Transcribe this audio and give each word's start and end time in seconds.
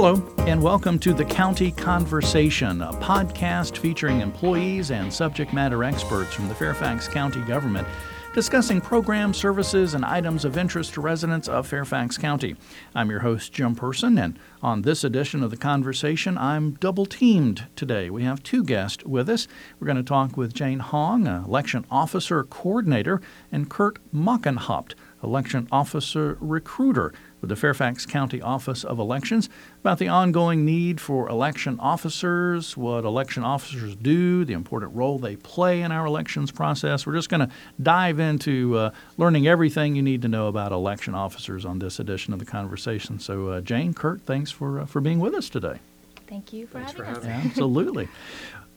Hello, 0.00 0.24
and 0.46 0.62
welcome 0.62 0.96
to 1.00 1.12
the 1.12 1.24
County 1.24 1.72
Conversation, 1.72 2.82
a 2.82 2.92
podcast 2.92 3.78
featuring 3.78 4.20
employees 4.20 4.92
and 4.92 5.12
subject 5.12 5.52
matter 5.52 5.82
experts 5.82 6.32
from 6.32 6.46
the 6.46 6.54
Fairfax 6.54 7.08
County 7.08 7.40
government 7.40 7.84
discussing 8.32 8.80
programs, 8.80 9.36
services, 9.36 9.94
and 9.94 10.04
items 10.04 10.44
of 10.44 10.56
interest 10.56 10.94
to 10.94 11.00
residents 11.00 11.48
of 11.48 11.66
Fairfax 11.66 12.16
County. 12.16 12.54
I'm 12.94 13.10
your 13.10 13.18
host, 13.18 13.52
Jim 13.52 13.74
Person, 13.74 14.16
and 14.18 14.38
on 14.62 14.82
this 14.82 15.02
edition 15.02 15.42
of 15.42 15.50
the 15.50 15.56
conversation, 15.56 16.38
I'm 16.38 16.74
double 16.74 17.04
teamed 17.04 17.66
today. 17.74 18.08
We 18.08 18.22
have 18.22 18.44
two 18.44 18.62
guests 18.62 19.04
with 19.04 19.28
us. 19.28 19.48
We're 19.80 19.86
going 19.86 19.96
to 19.96 20.04
talk 20.04 20.36
with 20.36 20.54
Jane 20.54 20.78
Hong, 20.78 21.26
election 21.26 21.84
officer 21.90 22.44
coordinator, 22.44 23.20
and 23.50 23.68
Kurt 23.68 23.98
Mockenhaupt, 24.14 24.94
election 25.22 25.68
officer 25.72 26.36
recruiter 26.40 27.12
with 27.40 27.50
the 27.50 27.56
Fairfax 27.56 28.04
County 28.06 28.40
Office 28.40 28.84
of 28.84 28.98
Elections 28.98 29.48
about 29.80 29.98
the 29.98 30.08
ongoing 30.08 30.64
need 30.64 31.00
for 31.00 31.28
election 31.28 31.78
officers, 31.80 32.76
what 32.76 33.04
election 33.04 33.44
officers 33.44 33.94
do, 33.96 34.44
the 34.44 34.52
important 34.52 34.94
role 34.94 35.18
they 35.18 35.36
play 35.36 35.82
in 35.82 35.92
our 35.92 36.06
elections 36.06 36.50
process. 36.50 37.06
We're 37.06 37.14
just 37.14 37.28
going 37.28 37.48
to 37.48 37.50
dive 37.80 38.18
into 38.18 38.76
uh, 38.76 38.90
learning 39.16 39.46
everything 39.46 39.94
you 39.96 40.02
need 40.02 40.22
to 40.22 40.28
know 40.28 40.48
about 40.48 40.72
election 40.72 41.14
officers 41.14 41.64
on 41.64 41.78
this 41.78 41.98
edition 41.98 42.32
of 42.32 42.38
the 42.38 42.46
conversation. 42.46 43.18
So, 43.20 43.48
uh, 43.48 43.60
Jane, 43.60 43.94
Kurt, 43.94 44.22
thanks 44.22 44.50
for 44.50 44.80
uh, 44.80 44.86
for 44.86 45.00
being 45.00 45.18
with 45.20 45.34
us 45.34 45.48
today. 45.48 45.78
Thank 46.26 46.52
you 46.52 46.66
for 46.66 46.74
Thanks 46.74 46.92
having 46.92 47.04
for 47.04 47.10
us. 47.18 47.24
having 47.24 47.50
Absolutely. 47.50 48.08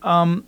Um, 0.03 0.45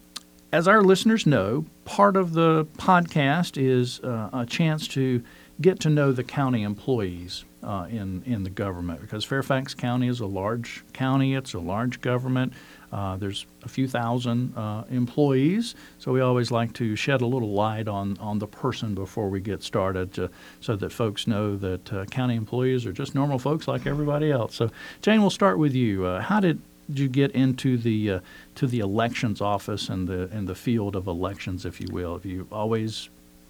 as 0.54 0.68
our 0.68 0.84
listeners 0.84 1.26
know, 1.26 1.66
part 1.84 2.16
of 2.16 2.34
the 2.34 2.66
podcast 2.78 3.62
is 3.62 4.00
uh, 4.02 4.30
a 4.32 4.46
chance 4.46 4.88
to 4.90 5.24
get 5.62 5.80
to 5.82 5.90
know 5.90 6.12
the 6.12 6.24
county 6.24 6.64
employees 6.64 7.46
uh, 7.64 7.88
in 7.90 8.24
in 8.26 8.44
the 8.44 8.50
government 8.50 9.02
because 9.02 9.24
Fairfax 9.24 9.74
County 9.74 10.08
is 10.08 10.20
a 10.20 10.26
large 10.26 10.84
county. 10.94 11.36
It's 11.36 11.54
a 11.54 11.60
large 11.60 12.02
government. 12.02 12.54
Uh, 12.92 13.18
there's 13.18 13.48
a 13.64 13.68
few 13.68 13.88
thousand 13.88 14.56
uh, 14.56 14.84
employees, 14.92 15.74
so 15.98 16.12
we 16.12 16.22
always 16.22 16.52
like 16.52 16.74
to 16.74 16.96
shed 16.96 17.22
a 17.22 17.26
little 17.26 17.52
light 17.52 17.88
on, 17.88 18.16
on 18.20 18.38
the 18.38 18.46
person 18.46 18.94
before 18.94 19.30
we 19.30 19.42
get 19.42 19.64
started, 19.64 20.14
to, 20.14 20.30
so 20.62 20.76
that 20.76 20.92
folks 20.92 21.26
know 21.26 21.56
that 21.56 21.92
uh, 21.92 22.06
county 22.06 22.36
employees 22.36 22.86
are 22.86 22.92
just 22.92 23.16
normal 23.16 23.40
folks 23.40 23.68
like 23.68 23.88
everybody 23.88 24.32
else. 24.32 24.54
So, 24.54 24.70
Jane, 25.02 25.22
we'll 25.22 25.32
start 25.32 25.58
with 25.58 25.74
you. 25.74 26.06
Uh, 26.06 26.22
how 26.22 26.40
did 26.40 26.62
you 26.88 27.08
get 27.08 27.32
into 27.32 27.78
the 27.78 28.12
uh, 28.12 28.20
to 28.56 28.68
the 28.68 28.80
elections 28.80 29.42
office 29.42 29.90
and 29.90 30.08
the 30.08 30.30
and 30.32 30.48
the 30.48 30.56
field 30.56 30.96
of 30.96 31.08
elections, 31.08 31.66
if 31.66 31.82
you 31.82 31.88
will? 31.92 32.14
Have 32.14 32.26
you 32.26 32.48
always 32.52 33.10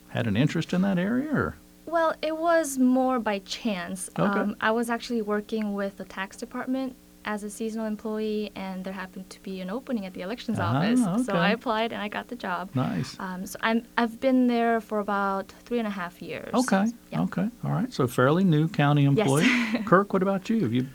had 0.09 0.25
an 0.25 0.37
interest 0.37 0.71
in 0.71 0.83
that 0.83 0.97
area, 0.97 1.33
or 1.33 1.55
Well, 1.93 2.15
it 2.23 2.35
was 2.35 2.79
more 2.79 3.19
by 3.19 3.37
chance. 3.45 4.09
Okay. 4.17 4.39
Um, 4.39 4.55
I 4.59 4.71
was 4.71 4.89
actually 4.89 5.21
working 5.21 5.75
with 5.75 5.97
the 5.97 6.05
tax 6.05 6.35
department 6.35 6.95
as 7.23 7.43
a 7.43 7.51
seasonal 7.51 7.85
employee, 7.85 8.51
and 8.55 8.83
there 8.83 8.93
happened 8.93 9.29
to 9.29 9.39
be 9.43 9.61
an 9.61 9.69
opening 9.69 10.07
at 10.07 10.13
the 10.15 10.21
elections 10.21 10.57
Ah, 10.59 10.75
office. 10.75 11.25
So. 11.27 11.33
I 11.33 11.51
applied 11.51 11.93
and 11.93 12.01
I 12.01 12.07
got 12.07 12.29
the 12.29 12.35
job. 12.35 12.71
nice? 12.73 13.15
Um, 13.19 13.45
so 13.45 13.59
I'm 13.61 13.85
I've 13.95 14.19
been 14.19 14.47
there 14.47 14.81
for 14.81 14.97
about 15.01 15.53
three 15.65 15.77
and 15.77 15.87
a 15.87 15.91
half 15.91 16.19
years. 16.19 16.51
Okay, 16.55 16.85
Yeah. 17.11 17.21
okay, 17.25 17.47
all 17.63 17.71
right. 17.71 17.93
So 17.93 18.07
fairly 18.07 18.43
new 18.43 18.67
county 18.67 19.05
employee. 19.05 19.45
Yes. 19.45 19.83
Kirk, 19.85 20.13
what 20.13 20.23
about 20.23 20.49
you? 20.49 20.61
Have 20.61 20.73
you? 20.73 20.87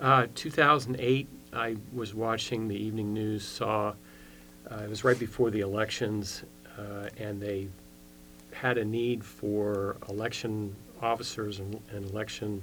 Uh, 0.00 0.28
2008, 0.34 1.28
I 1.52 1.76
was 1.92 2.14
watching 2.14 2.68
the 2.68 2.74
evening 2.86 3.12
news, 3.12 3.46
saw, 3.46 3.92
uh, 4.70 4.76
it 4.82 4.88
was 4.88 5.04
right 5.04 5.18
before 5.18 5.50
the 5.50 5.60
elections, 5.60 6.42
uh, 6.78 7.10
and 7.18 7.38
they 7.38 7.68
had 8.60 8.76
a 8.76 8.84
need 8.84 9.24
for 9.24 9.96
election 10.08 10.74
officers 11.00 11.60
and, 11.60 11.80
and 11.92 12.10
election 12.10 12.60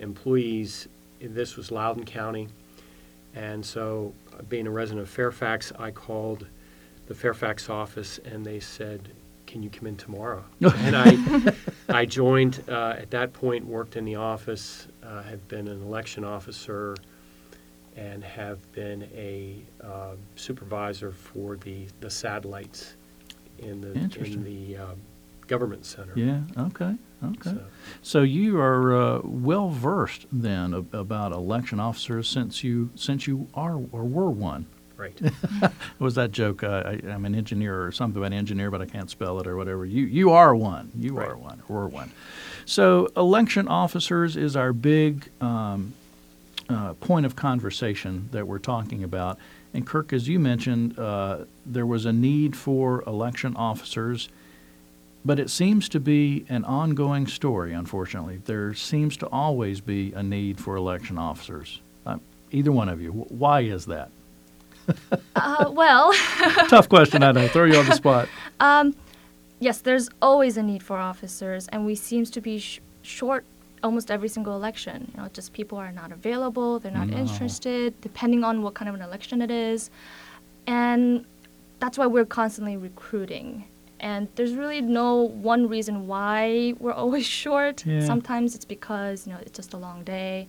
employees. 0.00 0.88
This 1.20 1.56
was 1.56 1.70
Loudoun 1.70 2.04
County. 2.04 2.48
And 3.34 3.64
so, 3.64 4.14
uh, 4.32 4.42
being 4.48 4.66
a 4.66 4.70
resident 4.70 5.02
of 5.02 5.10
Fairfax, 5.10 5.70
I 5.78 5.90
called 5.90 6.46
the 7.06 7.14
Fairfax 7.14 7.68
office 7.68 8.18
and 8.24 8.44
they 8.44 8.58
said, 8.58 9.10
Can 9.46 9.62
you 9.62 9.68
come 9.68 9.86
in 9.86 9.96
tomorrow? 9.96 10.44
and 10.60 10.96
I, 10.96 11.52
I 11.90 12.06
joined, 12.06 12.64
uh, 12.68 12.94
at 12.98 13.10
that 13.10 13.34
point, 13.34 13.66
worked 13.66 13.96
in 13.96 14.06
the 14.06 14.16
office, 14.16 14.88
uh, 15.02 15.22
have 15.24 15.46
been 15.48 15.68
an 15.68 15.82
election 15.82 16.24
officer, 16.24 16.96
and 17.96 18.24
have 18.24 18.60
been 18.72 19.02
a 19.14 19.56
uh, 19.84 20.14
supervisor 20.36 21.12
for 21.12 21.56
the, 21.56 21.86
the 22.00 22.08
satellites 22.08 22.94
in 23.58 23.80
the, 23.80 23.92
in 24.24 24.44
the 24.44 24.76
uh, 24.76 24.94
government 25.48 25.84
center. 25.86 26.12
Yeah. 26.14 26.40
Okay. 26.56 26.94
Okay. 27.24 27.50
So, 27.50 27.60
So 28.02 28.22
you 28.22 28.60
are 28.60 28.96
uh, 28.96 29.20
well 29.24 29.70
versed 29.70 30.26
then 30.30 30.72
ab- 30.74 30.94
about 30.94 31.32
election 31.32 31.80
officers 31.80 32.28
since 32.28 32.62
you 32.62 32.90
since 32.94 33.26
you 33.26 33.48
are 33.54 33.74
or 33.90 34.04
were 34.04 34.30
one. 34.30 34.66
right. 34.96 35.20
Was 35.98 36.14
that 36.14 36.30
joke? 36.30 36.62
Uh, 36.62 36.82
I, 36.86 36.92
I'm 37.10 37.24
an 37.24 37.34
engineer 37.34 37.82
or 37.84 37.90
something 37.90 38.22
about 38.22 38.32
engineer, 38.32 38.70
but 38.70 38.80
I 38.82 38.86
can't 38.86 39.10
spell 39.10 39.40
it 39.40 39.46
or 39.48 39.56
whatever. 39.56 39.84
You 39.84 40.04
you 40.04 40.30
are 40.30 40.54
one. 40.54 40.92
You 40.96 41.18
are 41.18 41.36
one. 41.36 41.60
Or 41.68 41.80
were 41.80 41.88
one. 41.88 42.12
So 42.64 43.08
election 43.16 43.66
officers 43.66 44.36
is 44.36 44.54
our 44.54 44.72
big 44.72 45.28
um, 45.40 45.94
uh, 46.68 46.92
point 46.94 47.26
of 47.26 47.34
conversation 47.34 48.28
that 48.32 48.46
we're 48.46 48.58
talking 48.60 49.02
about. 49.02 49.38
And 49.74 49.86
Kirk, 49.86 50.12
as 50.12 50.28
you 50.28 50.38
mentioned, 50.38 50.98
uh, 50.98 51.44
there 51.66 51.86
was 51.86 52.04
a 52.06 52.12
need 52.12 52.56
for 52.56 53.02
election 53.06 53.56
officers, 53.56 54.28
but 55.28 55.38
it 55.38 55.50
seems 55.50 55.90
to 55.90 56.00
be 56.00 56.46
an 56.48 56.64
ongoing 56.64 57.26
story. 57.26 57.74
Unfortunately, 57.74 58.40
there 58.46 58.72
seems 58.72 59.14
to 59.18 59.26
always 59.26 59.78
be 59.78 60.10
a 60.14 60.22
need 60.22 60.58
for 60.58 60.74
election 60.74 61.18
officers. 61.18 61.82
Uh, 62.06 62.16
either 62.50 62.72
one 62.72 62.88
of 62.88 63.02
you, 63.02 63.10
why 63.12 63.60
is 63.60 63.84
that? 63.84 64.08
Uh, 65.36 65.70
well, 65.70 66.14
Tough 66.70 66.88
question, 66.88 67.22
I 67.22 67.32
know. 67.32 67.46
Throw 67.46 67.66
you 67.66 67.76
on 67.76 67.84
the 67.84 67.94
spot. 67.94 68.26
um, 68.60 68.94
yes, 69.60 69.82
there's 69.82 70.08
always 70.22 70.56
a 70.56 70.62
need 70.62 70.82
for 70.82 70.96
officers, 70.96 71.68
and 71.68 71.84
we 71.84 71.94
seems 71.94 72.30
to 72.30 72.40
be 72.40 72.58
sh- 72.58 72.80
short 73.02 73.44
almost 73.82 74.10
every 74.10 74.30
single 74.30 74.56
election. 74.56 75.12
You 75.14 75.22
know, 75.22 75.28
just 75.34 75.52
people 75.52 75.76
are 75.76 75.92
not 75.92 76.10
available, 76.10 76.78
they're 76.78 76.90
not 76.90 77.08
No. 77.08 77.18
interested, 77.18 78.00
depending 78.00 78.44
on 78.44 78.62
what 78.62 78.72
kind 78.72 78.88
of 78.88 78.94
an 78.94 79.02
election 79.02 79.42
it 79.42 79.50
is, 79.50 79.90
and 80.66 81.26
that's 81.80 81.98
why 81.98 82.06
we're 82.06 82.24
constantly 82.24 82.78
recruiting. 82.78 83.66
And 84.00 84.28
there's 84.36 84.54
really 84.54 84.80
no 84.80 85.14
one 85.22 85.68
reason 85.68 86.06
why 86.06 86.74
we're 86.78 86.92
always 87.04 87.26
short. 87.26 87.84
Yeah. 87.86 88.00
Sometimes 88.04 88.54
it's 88.54 88.64
because 88.64 89.26
you 89.26 89.32
know 89.32 89.38
it's 89.40 89.56
just 89.56 89.74
a 89.74 89.78
long 89.78 90.04
day. 90.04 90.48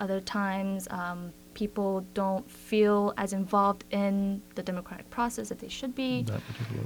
Other 0.00 0.20
times, 0.20 0.88
um, 0.90 1.32
people 1.54 2.04
don't 2.14 2.50
feel 2.50 3.12
as 3.18 3.32
involved 3.32 3.84
in 3.90 4.42
the 4.56 4.62
democratic 4.62 5.08
process 5.10 5.50
that 5.50 5.58
they 5.60 5.68
should 5.68 5.94
be. 5.94 6.26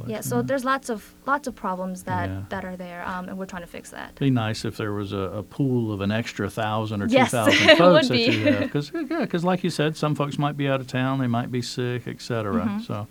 Yeah, 0.07 0.21
so 0.21 0.43
there's 0.43 0.65
lots 0.65 0.91
of 0.91 1.15
lots 1.25 1.47
of 1.49 1.55
problems 1.55 2.03
that 2.03 2.29
Yeah. 2.29 2.43
that 2.51 2.65
are 2.65 2.77
there, 2.77 3.07
um, 3.07 3.29
and 3.29 3.39
we're 3.39 3.47
trying 3.47 3.63
to 3.63 3.69
fix 3.69 3.91
that. 3.91 4.07
It'd 4.11 4.19
Be 4.19 4.29
nice 4.31 4.65
if 4.67 4.77
there 4.77 4.93
was 4.93 5.13
a, 5.15 5.19
a 5.41 5.43
pool 5.43 5.93
of 5.93 6.01
an 6.03 6.11
extra 6.11 6.51
thousand 6.51 7.01
or 7.01 7.07
two 7.09 7.15
Yes, 7.15 7.31
thousand 7.39 7.55
it 7.71 7.79
folks 7.79 8.11
would 8.11 8.19
that 8.19 8.23
you 8.23 8.45
be. 8.45 8.51
have, 8.51 8.61
because 8.61 8.93
yeah, 9.11 9.21
because 9.21 9.45
like 9.45 9.65
you 9.65 9.71
said, 9.71 9.97
some 9.97 10.15
folks 10.15 10.37
might 10.39 10.57
be 10.59 10.69
out 10.69 10.81
of 10.81 10.87
town, 10.89 11.21
they 11.21 11.27
might 11.27 11.51
be 11.51 11.63
sick, 11.63 12.07
etc. 12.07 12.53
Mm-hmm. 12.67 12.81
So, 12.81 13.07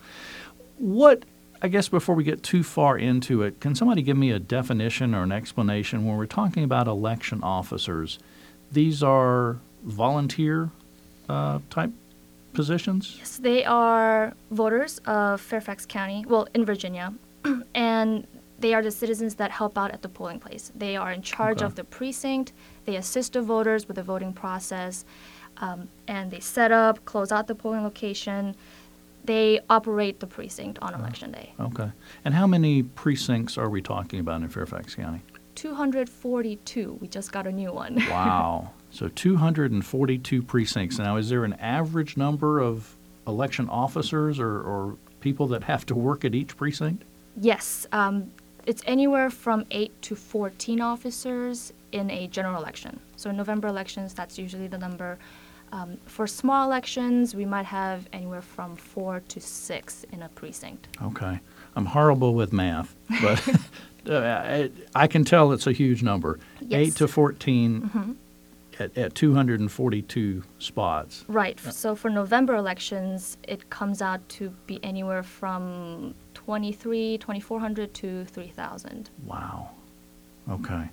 what 0.77 1.23
I 1.65 1.67
guess 1.67 1.89
before 1.89 2.13
we 2.13 2.23
get 2.23 2.43
too 2.43 2.61
far 2.61 2.95
into 2.95 3.41
it, 3.41 3.59
can 3.59 3.73
somebody 3.73 4.03
give 4.03 4.15
me 4.15 4.29
a 4.29 4.37
definition 4.37 5.15
or 5.15 5.23
an 5.23 5.31
explanation 5.31 6.05
when 6.05 6.15
we're 6.15 6.27
talking 6.27 6.63
about 6.63 6.87
election 6.87 7.41
officers? 7.41 8.19
These 8.71 9.01
are 9.01 9.57
volunteer 9.83 10.69
uh, 11.27 11.57
type 11.71 11.89
positions. 12.53 13.15
Yes, 13.17 13.37
they 13.37 13.65
are 13.65 14.35
voters 14.51 14.99
of 15.07 15.41
Fairfax 15.41 15.87
County, 15.87 16.23
well, 16.27 16.47
in 16.53 16.65
Virginia, 16.65 17.11
and 17.73 18.27
they 18.59 18.75
are 18.75 18.83
the 18.83 18.91
citizens 18.91 19.33
that 19.33 19.49
help 19.49 19.75
out 19.75 19.89
at 19.89 20.03
the 20.03 20.09
polling 20.09 20.39
place. 20.39 20.71
They 20.75 20.95
are 20.95 21.11
in 21.11 21.23
charge 21.23 21.57
Okay. 21.57 21.65
of 21.65 21.73
the 21.73 21.83
precinct. 21.83 22.53
They 22.85 22.95
assist 22.97 23.33
the 23.33 23.41
voters 23.41 23.87
with 23.87 23.95
the 23.95 24.03
voting 24.03 24.33
process, 24.33 25.03
um, 25.57 25.87
and 26.07 26.29
they 26.29 26.41
set 26.41 26.71
up, 26.71 27.03
close 27.05 27.31
out 27.31 27.47
the 27.47 27.55
polling 27.55 27.81
location. 27.81 28.55
They 29.25 29.59
operate 29.69 30.19
the 30.19 30.27
precinct 30.27 30.79
on 30.81 30.93
election 30.93 31.31
day. 31.31 31.53
Okay. 31.59 31.91
And 32.23 32.33
how 32.33 32.45
many 32.45 32.83
precincts 32.83 33.57
are 33.57 33.69
we 33.69 33.81
talking 33.81 34.19
about 34.19 34.41
in 34.41 34.49
Fairfax 34.49 34.95
County? 34.95 35.21
242. 35.55 36.97
We 37.01 37.07
just 37.07 37.31
got 37.31 37.47
a 37.47 37.51
new 37.51 37.71
one. 37.71 38.01
Wow. 38.09 38.71
So 38.91 39.09
242 39.09 40.41
precincts. 40.43 40.99
Now, 40.99 41.17
is 41.17 41.29
there 41.29 41.43
an 41.43 41.53
average 41.53 42.15
number 42.15 42.59
of 42.59 42.95
election 43.27 43.67
officers 43.69 44.39
or, 44.39 44.61
or 44.61 44.97
people 45.19 45.47
that 45.47 45.63
have 45.63 45.85
to 45.87 45.95
work 45.95 46.23
at 46.23 46.33
each 46.33 46.55
precinct? 46.55 47.03
Yes, 47.41 47.85
um, 47.91 48.31
it's 48.65 48.81
anywhere 48.85 49.29
from 49.29 49.65
8 49.71 50.01
to 50.03 50.15
14 50.15 50.79
officers 50.79 51.73
in 51.91 52.09
a 52.09 52.27
general 52.27 52.61
election. 52.61 52.99
So 53.15 53.29
in 53.29 53.37
November 53.37 53.67
elections, 53.67 54.13
that's 54.13 54.37
usually 54.37 54.67
the 54.67 54.77
number. 54.77 55.17
Um, 55.71 55.97
for 56.05 56.27
small 56.27 56.65
elections, 56.65 57.35
we 57.35 57.45
might 57.45 57.65
have 57.65 58.07
anywhere 58.13 58.41
from 58.41 58.75
4 58.75 59.21
to 59.27 59.41
6 59.41 60.05
in 60.11 60.21
a 60.21 60.29
precinct. 60.29 60.87
Okay. 61.01 61.39
I'm 61.75 61.85
horrible 61.85 62.33
with 62.33 62.53
math, 62.53 62.95
but 63.21 63.47
uh, 64.09 64.17
I, 64.17 64.71
I 64.93 65.07
can 65.07 65.25
tell 65.25 65.51
it's 65.51 65.67
a 65.67 65.73
huge 65.73 66.03
number. 66.03 66.39
Yes. 66.61 66.89
8 66.89 66.95
to 66.97 67.07
14. 67.07 68.17
at, 68.79 68.97
at 68.97 69.15
242 69.15 70.43
spots. 70.59 71.25
Right. 71.27 71.59
So 71.59 71.95
for 71.95 72.09
November 72.09 72.55
elections, 72.55 73.37
it 73.43 73.69
comes 73.69 74.01
out 74.01 74.27
to 74.29 74.49
be 74.67 74.83
anywhere 74.83 75.23
from 75.23 76.13
23, 76.33 77.17
2400 77.17 77.93
to 77.95 78.25
3000. 78.25 79.09
Wow. 79.25 79.69
Okay. 80.49 80.89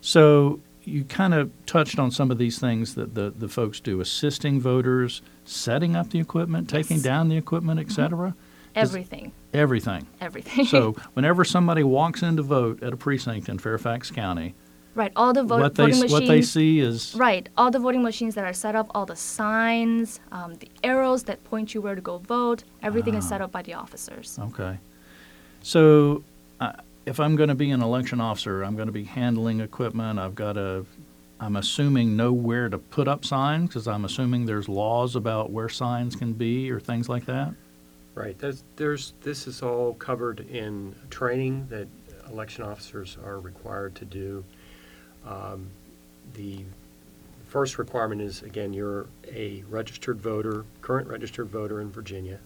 So 0.00 0.60
you 0.90 1.04
kind 1.04 1.32
of 1.34 1.50
touched 1.66 1.98
on 1.98 2.10
some 2.10 2.30
of 2.30 2.38
these 2.38 2.58
things 2.58 2.94
that 2.96 3.14
the, 3.14 3.30
the 3.30 3.48
folks 3.48 3.80
do 3.80 4.00
assisting 4.00 4.60
voters, 4.60 5.22
setting 5.44 5.96
up 5.96 6.10
the 6.10 6.18
equipment, 6.20 6.68
taking 6.68 6.96
Yes. 6.98 7.06
Mm-hmm. 7.06 7.08
down 7.12 7.28
the 7.28 7.36
equipment, 7.36 7.80
et 7.80 7.90
cetera. 7.90 8.34
Does- 8.74 8.88
Everything. 8.90 9.32
Everything. 9.52 10.06
Everything. 10.20 10.64
So 10.66 10.92
whenever 11.14 11.44
somebody 11.44 11.82
walks 11.82 12.22
in 12.22 12.36
to 12.36 12.42
vote 12.42 12.82
at 12.82 12.92
a 12.92 12.96
precinct 12.96 13.48
in 13.48 13.58
Fairfax 13.58 14.10
County, 14.10 14.54
right. 14.94 15.10
All 15.16 15.32
the 15.32 15.42
vote, 15.42 15.74
they 15.74 15.84
voting 15.84 16.00
machines. 16.00 16.12
what 16.12 16.26
they 16.28 16.42
see 16.42 16.78
is 16.80 17.14
Right. 17.16 17.48
All 17.56 17.70
the 17.70 17.78
voting 17.80 18.02
machines 18.02 18.34
that 18.36 18.44
are 18.44 18.52
set 18.52 18.74
up, 18.76 18.88
all 18.94 19.06
the 19.06 19.16
signs, 19.16 20.20
um, 20.30 20.54
the 20.56 20.68
arrows 20.84 21.24
that 21.24 21.42
point 21.44 21.74
you 21.74 21.80
where 21.80 21.94
to 21.96 22.00
go 22.00 22.18
vote, 22.18 22.62
everything 22.82 23.14
is 23.14 23.24
Ah. 23.26 23.28
set 23.30 23.40
up 23.40 23.50
by 23.50 23.62
the 23.62 23.74
officers. 23.74 24.38
okay. 24.40 24.78
So 25.62 26.22
uh, 26.60 26.72
if 27.06 27.18
I'm 27.20 27.36
going 27.36 27.48
to 27.48 27.54
be 27.54 27.70
an 27.70 27.82
election 27.82 28.20
officer, 28.20 28.62
I'm 28.62 28.76
going 28.76 28.88
to 28.88 28.92
be 28.92 29.04
handling 29.04 29.60
equipment. 29.60 30.18
I've 30.18 30.34
got 30.34 30.54
to. 30.54 30.86
I'm 31.38 31.56
assuming 31.56 32.16
know 32.16 32.32
where 32.32 32.68
to 32.68 32.76
put 32.76 33.08
up 33.08 33.24
signs 33.24 33.68
because 33.68 33.88
I'm 33.88 34.04
assuming 34.04 34.44
there's 34.44 34.68
laws 34.68 35.16
about 35.16 35.50
where 35.50 35.70
signs 35.70 36.14
can 36.14 36.34
be 36.34 36.70
or 36.70 36.78
things 36.78 37.08
like 37.08 37.24
that. 37.26 37.54
Right, 38.14 38.38
there's, 38.38 38.62
there's, 38.76 39.14
this 39.22 39.46
is 39.46 39.62
all 39.62 39.94
covered 39.94 40.40
in 40.50 40.94
training 41.08 41.66
that 41.70 41.88
election 42.28 42.64
officers 42.64 43.16
are 43.24 43.40
required 43.40 43.94
to 43.94 44.04
do. 44.04 44.44
Um, 45.26 45.70
The 46.34 46.64
first 47.46 47.78
requirement 47.78 48.20
is, 48.20 48.42
again, 48.42 48.72
you're 48.72 49.06
a 49.26 49.64
registered 49.68 50.20
voter, 50.20 50.64
current 50.82 51.08
registered 51.08 51.48
voter 51.48 51.80
in 51.80 51.90
Virginia. 51.90 52.38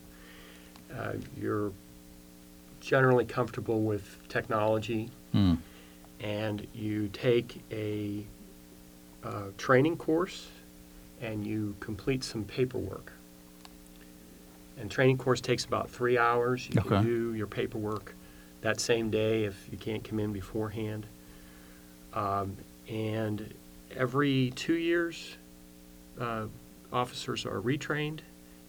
Uh, 0.96 1.14
You're 1.36 1.72
generally 2.84 3.24
comfortable 3.24 3.82
with 3.82 4.18
technology, 4.28 5.10
Hmm. 5.32 5.54
and 6.20 6.66
you 6.74 7.08
take 7.08 7.62
a 7.72 8.24
uh, 9.24 9.46
training 9.56 9.96
course 9.96 10.48
and 11.20 11.46
you 11.46 11.74
complete 11.80 12.22
some 12.22 12.44
paperwork. 12.44 13.12
And 14.76 14.90
training 14.90 15.16
course 15.18 15.40
takes 15.40 15.64
about 15.64 15.88
three 15.88 16.18
hours. 16.18 16.68
You 16.68 16.80
Okay. 16.80 16.88
can 16.90 17.04
do 17.04 17.34
your 17.34 17.46
paperwork 17.46 18.14
that 18.60 18.80
same 18.80 19.08
day 19.10 19.44
if 19.44 19.68
you 19.70 19.78
can't 19.78 20.04
come 20.04 20.18
in 20.18 20.32
beforehand. 20.32 21.06
Um, 22.12 22.56
and 22.88 23.54
every 23.96 24.52
two 24.56 24.74
years, 24.74 25.36
uh, 26.20 26.46
officers 26.92 27.46
are 27.46 27.60
retrained. 27.60 28.20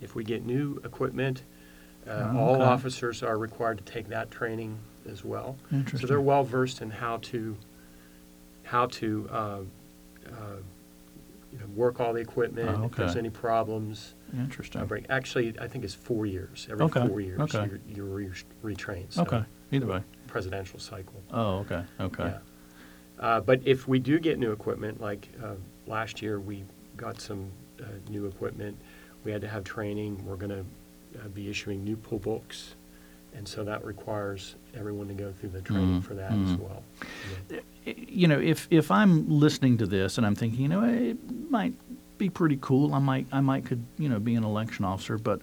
If 0.01 0.15
we 0.15 0.23
get 0.23 0.45
new 0.45 0.79
equipment, 0.85 1.43
uh, 2.07 2.31
Oh, 2.33 2.37
all 2.37 2.55
okay. 2.55 2.63
officers 2.63 3.23
are 3.23 3.37
required 3.37 3.77
to 3.79 3.83
take 3.83 4.07
that 4.09 4.31
training 4.31 4.77
as 5.09 5.23
well. 5.23 5.55
So 5.95 6.07
they're 6.07 6.21
well 6.21 6.43
versed 6.43 6.81
in 6.81 6.89
how 6.91 7.17
to, 7.17 7.55
how 8.63 8.87
to, 8.87 9.29
uh, 9.31 9.35
uh, 9.35 9.59
you 11.51 11.59
know, 11.59 11.65
work 11.75 11.99
all 11.99 12.13
the 12.13 12.19
equipment. 12.21 12.69
Oh, 12.69 12.85
If 12.85 12.95
there's 12.95 13.15
any 13.15 13.29
problems, 13.29 14.13
Interesting. 14.35 14.81
uh, 14.81 14.85
bring, 14.85 15.05
actually, 15.09 15.57
I 15.59 15.67
think 15.67 15.83
it's 15.83 15.93
four 15.93 16.25
years. 16.25 16.67
Every 16.69 16.85
Okay, 16.85 17.07
four 17.07 17.21
years, 17.21 17.39
okay. 17.41 17.69
you're, 17.69 17.79
you're 17.87 18.05
re- 18.05 18.29
retrained. 18.75 19.13
So 19.13 19.21
Okay. 19.23 19.43
Either 19.71 19.85
way. 19.87 20.01
Presidential 20.27 20.79
cycle. 20.79 21.21
Oh, 21.31 21.57
okay. 21.59 21.83
Okay. 21.99 22.23
Yeah. 22.25 22.37
Uh, 23.19 23.39
But 23.39 23.61
if 23.65 23.87
we 23.87 23.99
do 23.99 24.19
get 24.19 24.37
new 24.37 24.51
equipment, 24.51 24.99
like 25.01 25.29
uh, 25.43 25.55
last 25.87 26.21
year, 26.21 26.39
we 26.39 26.63
got 26.97 27.19
some 27.21 27.49
uh, 27.81 27.85
new 28.09 28.25
equipment, 28.25 28.77
we 29.23 29.31
had 29.31 29.41
to 29.41 29.47
have 29.47 29.63
training, 29.63 30.23
we're 30.25 30.35
going 30.35 30.51
to 30.51 30.65
be 31.33 31.49
issuing 31.49 31.83
new 31.83 31.95
poll 31.95 32.19
books, 32.19 32.75
and 33.35 33.47
so 33.47 33.63
that 33.63 33.83
requires 33.85 34.55
everyone 34.77 35.07
to 35.09 35.13
go 35.13 35.31
through 35.39 35.49
the 35.49 35.61
training 35.61 36.01
Mhm, 36.01 36.03
for 36.03 36.13
that 36.15 36.31
as 36.31 36.37
mhm. 36.51 36.59
well. 36.59 36.83
Yeah. 37.51 37.59
you 37.85 38.27
know, 38.27 38.39
if 38.39 38.67
if 38.71 38.89
I'm 38.91 39.29
listening 39.29 39.77
to 39.79 39.85
this 39.85 40.17
and 40.17 40.25
I'm 40.25 40.35
thinking, 40.35 40.61
you 40.61 40.67
know, 40.69 40.83
it 40.83 41.17
might 41.51 41.73
be 42.17 42.29
pretty 42.29 42.57
cool. 42.61 42.93
I 42.93 42.99
might 42.99 43.27
I 43.31 43.41
might 43.41 43.65
could 43.65 43.83
you 43.97 44.09
know 44.09 44.19
be 44.19 44.35
an 44.35 44.43
election 44.43 44.85
officer, 44.85 45.17
but 45.17 45.41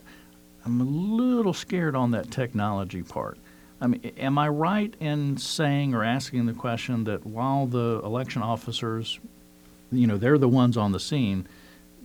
I'm 0.64 0.80
a 0.80 0.84
little 0.84 1.52
scared 1.52 1.94
on 1.96 2.10
that 2.12 2.30
technology 2.30 3.02
part. 3.02 3.36
I 3.80 3.88
mean, 3.88 4.00
am 4.16 4.38
I 4.38 4.48
right 4.48 4.94
in 5.00 5.36
saying 5.36 5.92
or 5.92 6.04
asking 6.04 6.46
the 6.46 6.52
question 6.52 7.04
that 7.04 7.26
while 7.26 7.66
the 7.66 8.00
election 8.04 8.40
officers, 8.42 9.18
you 9.90 10.06
know, 10.06 10.16
they're 10.16 10.38
the 10.38 10.48
ones 10.48 10.76
on 10.76 10.92
the 10.92 11.00
scene, 11.00 11.46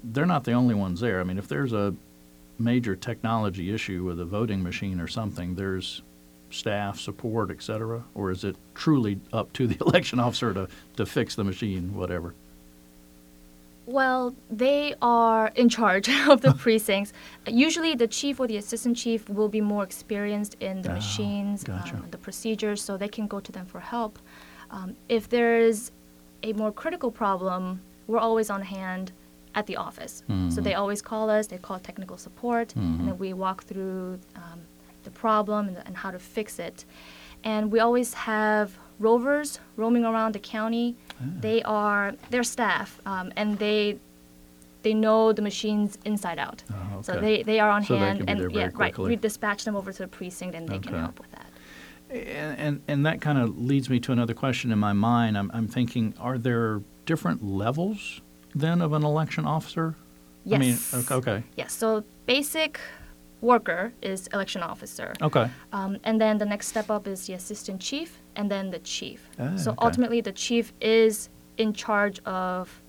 they're 0.03 0.25
not 0.25 0.43
the 0.43 0.53
only 0.53 0.73
ones 0.73 0.99
there. 1.01 1.19
I 1.19 1.23
mean, 1.23 1.37
if 1.37 1.47
there's 1.47 1.73
a 1.73 1.93
major 2.59 2.95
technology 2.95 3.73
issue 3.73 4.03
with 4.03 4.19
a 4.19 4.25
voting 4.25 4.63
machine 4.63 4.99
or 4.99 5.07
something, 5.07 5.55
there's 5.55 6.01
staff, 6.49 6.99
support, 6.99 7.51
et 7.51 7.61
cetera? 7.61 8.03
Or 8.15 8.31
is 8.31 8.43
it 8.43 8.55
truly 8.73 9.19
up 9.33 9.51
to 9.53 9.67
the 9.67 9.77
election 9.85 10.19
officer 10.19 10.53
to, 10.53 10.67
to 10.95 11.05
fix 11.05 11.35
the 11.35 11.43
machine, 11.43 11.93
whatever? 11.95 12.33
Well, 13.85 14.35
they 14.49 14.95
are 15.01 15.47
in 15.55 15.69
charge 15.69 16.09
of 16.27 16.41
the 16.41 16.53
precincts. 16.57 17.13
Usually, 17.47 17.95
the 17.95 18.07
chief 18.07 18.39
or 18.39 18.47
the 18.47 18.57
assistant 18.57 18.97
chief 18.97 19.29
will 19.29 19.47
be 19.49 19.61
more 19.61 19.83
experienced 19.83 20.55
in 20.59 20.81
the 20.81 20.91
Oh, 20.91 20.95
machines, 20.95 21.63
gotcha. 21.63 21.95
um, 21.95 22.05
the 22.11 22.17
procedures, 22.17 22.81
so 22.81 22.97
they 22.97 23.07
can 23.07 23.27
go 23.27 23.39
to 23.39 23.51
them 23.51 23.65
for 23.65 23.79
help. 23.79 24.19
Um, 24.71 24.95
if 25.07 25.29
there's 25.29 25.91
a 26.43 26.51
more 26.53 26.71
critical 26.73 27.11
problem, 27.11 27.81
we're 28.07 28.19
always 28.19 28.49
on 28.49 28.61
hand 28.61 29.11
at 29.57 29.65
the 29.65 29.75
office. 29.87 30.13
So 30.27 30.33
Mhm. 30.33 30.63
they 30.67 30.75
always 30.81 31.01
call 31.11 31.25
us. 31.37 31.43
They 31.47 31.57
call 31.67 31.77
technical 31.89 32.17
support, 32.27 32.67
Mhm. 32.75 32.99
and 32.99 33.03
then 33.07 33.17
we 33.25 33.29
walk 33.45 33.59
through 33.69 34.19
um, 34.41 34.59
the 35.05 35.11
problem 35.25 35.61
and, 35.69 35.77
and 35.87 35.93
how 36.03 36.11
to 36.17 36.19
fix 36.35 36.47
it. 36.67 36.77
And 37.43 37.61
we 37.73 37.79
always 37.87 38.09
have 38.29 38.67
rovers 39.07 39.49
roaming 39.81 40.05
around 40.11 40.31
the 40.37 40.43
county. 40.57 40.87
Ah. 40.95 41.23
They 41.47 41.59
are 41.63 42.05
their 42.33 42.43
staff, 42.55 42.89
um, 43.11 43.27
and 43.39 43.47
they 43.65 43.81
they 44.85 44.93
know 45.05 45.33
the 45.33 45.41
machines 45.51 45.97
inside 46.11 46.39
out. 46.47 46.59
Oh, 46.71 47.01
So 47.01 47.11
they, 47.25 47.35
they 47.49 47.59
are 47.63 47.71
on 47.77 47.83
So 47.83 47.97
hand, 47.97 48.17
and 48.29 48.39
yeah, 48.39 48.47
very 48.47 48.69
right. 48.83 48.97
We 48.97 49.15
dispatch 49.29 49.61
them 49.65 49.75
over 49.79 49.91
to 49.97 50.01
the 50.05 50.11
precinct, 50.17 50.53
and 50.57 50.63
they 50.73 50.79
can 50.85 50.93
help 51.05 51.17
with 51.23 51.31
that. 51.37 51.49
And, 52.09 52.51
and, 52.65 52.73
and 52.91 52.99
that 53.07 53.17
kind 53.19 53.37
of 53.43 53.47
leads 53.71 53.89
me 53.89 53.99
to 54.05 54.11
another 54.13 54.33
question 54.43 54.71
in 54.71 54.79
my 54.79 54.93
mind. 54.93 55.31
I'm, 55.39 55.49
I'm 55.57 55.67
thinking, 55.67 56.13
are 56.27 56.37
there 56.37 56.81
different 57.05 57.39
levels 57.43 58.21
then 58.55 58.81
of 58.81 58.93
an 58.93 59.03
election 59.03 59.45
officer? 59.45 59.95
I 60.45 60.57
mean, 60.57 60.69
Yes. 60.69 60.93
okay, 60.93 61.15
okay. 61.15 61.43
Yes. 61.55 61.73
So 61.73 62.03
basic 62.25 62.79
worker 63.41 63.93
is 64.01 64.27
election 64.27 64.63
officer. 64.63 65.13
Okay. 65.21 65.49
Um, 65.71 65.97
and 66.03 66.19
then 66.19 66.37
the 66.37 66.45
next 66.45 66.67
step 66.67 66.89
up 66.89 67.07
is 67.07 67.27
the 67.27 67.33
assistant 67.33 67.81
chief, 67.81 68.19
and 68.35 68.49
then 68.49 68.71
the 68.71 68.79
chief. 68.79 69.29
Ah, 69.39 69.55
so 69.55 69.71
okay. 69.71 69.85
ultimately, 69.85 70.21
the 70.21 70.31
chief 70.31 70.73
is 70.81 71.29
in 71.57 71.73
charge 71.73 72.19
of 72.25 72.81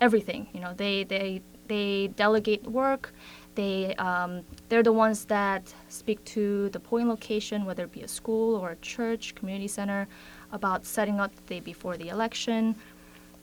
everything. 0.00 0.46
You 0.52 0.60
know, 0.60 0.72
they 0.74 1.04
they 1.04 1.42
they 1.66 2.08
delegate 2.16 2.64
work. 2.66 3.12
They 3.56 3.94
um, 3.96 4.42
they're 4.68 4.82
the 4.82 4.92
ones 4.92 5.24
that 5.26 5.74
speak 5.88 6.24
to 6.36 6.68
the 6.70 6.80
polling 6.80 7.08
location, 7.08 7.64
whether 7.64 7.84
it 7.84 7.92
be 7.92 8.02
a 8.02 8.08
school 8.08 8.54
or 8.54 8.70
a 8.70 8.76
church, 8.76 9.34
community 9.34 9.68
center, 9.68 10.08
about 10.52 10.84
setting 10.86 11.20
up 11.20 11.34
the 11.34 11.42
day 11.54 11.60
before 11.60 11.96
the 11.96 12.08
election. 12.08 12.76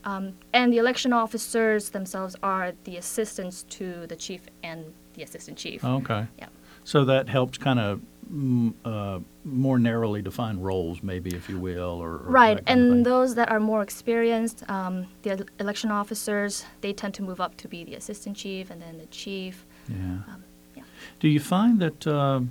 Um, 0.04 0.34
and 0.54 0.72
the 0.72 0.78
election 0.78 1.12
officers 1.12 1.90
themselves 1.90 2.36
are 2.42 2.74
the 2.86 2.98
assistants 2.98 3.64
to 3.64 4.08
the 4.08 4.16
chief 4.16 4.42
and 4.64 4.94
the 5.16 5.24
assistant 5.24 5.58
chief. 5.58 5.84
Okay. 5.84 6.28
Yeah. 6.40 6.48
So 6.84 7.04
that 7.06 7.28
helps 7.28 7.58
kind 7.58 7.80
of 7.80 8.02
mm, 8.32 8.74
uh, 8.86 9.20
more 9.44 9.78
narrowly 9.78 10.22
define 10.22 10.60
roles, 10.60 11.04
maybe, 11.04 11.36
if 11.36 11.50
you 11.50 11.60
will, 11.60 12.02
or, 12.02 12.14
or 12.14 12.30
Right, 12.30 12.58
that 12.58 12.66
kind 12.66 12.80
of 12.80 12.92
and 12.92 13.06
those 13.06 13.36
that 13.36 13.50
are 13.50 13.60
more 13.60 13.82
experienced, 13.82 14.64
um, 14.70 15.08
the 15.24 15.46
election 15.60 15.92
officers, 15.92 16.66
they 16.80 16.94
tend 16.94 17.14
to 17.16 17.24
move 17.24 17.42
up 17.42 17.58
to 17.58 17.68
be 17.68 17.84
the 17.84 17.96
assistant 17.96 18.38
chief 18.38 18.70
and 18.70 18.82
then 18.82 18.98
the 18.98 19.08
chief. 19.08 19.66
Yeah. 19.90 19.96
Um, 19.96 20.44
yeah. 20.76 20.84
Do 21.20 21.28
you 21.28 21.42
find 21.42 21.80
that, 21.80 22.08
uh, 22.08 22.42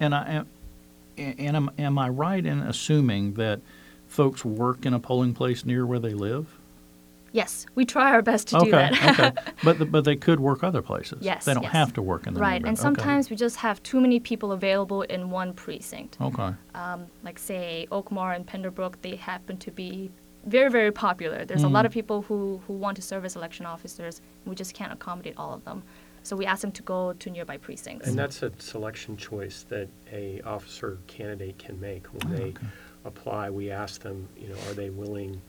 and 0.00 0.14
I 0.14 0.28
am, 0.28 0.46
and 1.16 1.56
am, 1.56 1.70
am 1.78 1.98
I 1.98 2.08
right 2.08 2.44
in 2.44 2.60
assuming 2.60 3.34
that 3.34 3.60
folks 4.08 4.44
work 4.44 4.86
in 4.86 4.94
a 4.94 4.98
polling 4.98 5.34
place 5.34 5.64
near 5.64 5.86
where 5.86 5.98
they 5.98 6.14
live? 6.14 6.57
Yes, 7.32 7.66
we 7.74 7.84
try 7.84 8.10
our 8.12 8.22
best 8.22 8.48
to 8.48 8.56
okay, 8.58 8.64
do 8.66 8.70
that. 8.72 9.18
okay, 9.20 9.52
but 9.64 9.78
the, 9.78 9.84
but 9.86 10.04
they 10.04 10.16
could 10.16 10.40
work 10.40 10.64
other 10.64 10.82
places. 10.82 11.18
Yes, 11.22 11.44
they 11.44 11.54
don't 11.54 11.62
yes. 11.64 11.72
have 11.72 11.92
to 11.94 12.02
work 12.02 12.26
in 12.26 12.34
the 12.34 12.40
right, 12.40 12.54
neighborhood. 12.62 12.68
and 12.68 12.78
Okay. 12.78 13.00
sometimes 13.02 13.30
we 13.30 13.36
just 13.36 13.56
have 13.56 13.82
too 13.82 14.00
many 14.00 14.18
people 14.20 14.52
available 14.52 15.02
in 15.02 15.30
one 15.30 15.52
precinct. 15.52 16.16
Okay. 16.20 16.52
Um, 16.74 17.06
like 17.22 17.38
say 17.38 17.86
Oak 17.92 18.10
Marr 18.10 18.32
and 18.32 18.46
Penderbrook, 18.46 18.94
they 19.02 19.16
happen 19.16 19.56
to 19.58 19.70
be 19.70 20.10
very 20.46 20.70
very 20.70 20.92
popular. 20.92 21.44
There's 21.44 21.64
a 21.64 21.68
lot 21.68 21.84
Mm. 21.84 21.88
of 21.88 21.92
people 21.92 22.22
who 22.22 22.62
who 22.66 22.72
want 22.72 22.96
to 22.96 23.02
serve 23.02 23.24
as 23.24 23.36
election 23.36 23.66
officers. 23.66 24.20
We 24.46 24.54
just 24.54 24.72
can't 24.74 24.92
accommodate 24.92 25.34
all 25.36 25.52
of 25.52 25.64
them, 25.64 25.82
so 26.22 26.34
we 26.36 26.46
ask 26.46 26.62
them 26.62 26.72
to 26.72 26.82
go 26.82 27.12
to 27.12 27.30
nearby 27.30 27.58
precincts. 27.58 28.08
And 28.08 28.18
that's 28.18 28.42
a 28.42 28.50
selection 28.58 29.16
choice 29.18 29.64
that 29.68 29.88
a 30.10 30.40
officer 30.46 30.98
candidate 31.08 31.58
can 31.58 31.78
make 31.80 32.06
when 32.06 32.32
Oh, 32.32 32.36
they 32.36 32.42
okay. 32.50 32.66
apply. 33.04 33.50
We 33.50 33.70
ask 33.70 34.00
them, 34.00 34.28
you 34.40 34.48
know, 34.48 34.56
are 34.70 34.74
they 34.74 34.88
willing 34.90 35.42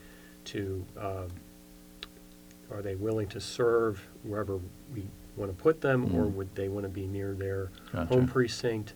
to 0.46 0.86
uh, 1.00 1.24
are 2.72 2.82
they 2.82 2.96
willing 2.96 3.28
to 3.30 3.40
serve 3.40 4.06
wherever 4.24 4.60
we 4.94 5.04
want 5.36 5.56
to 5.56 5.64
put 5.64 5.82
them, 5.82 6.06
or 6.16 6.26
Mm. 6.26 6.34
would 6.34 6.56
they 6.56 6.68
want 6.70 6.84
to 6.86 6.90
be 6.90 7.08
near 7.08 7.34
their 7.34 7.70
Gotcha. 7.92 8.14
home 8.14 8.28
precinct? 8.28 8.94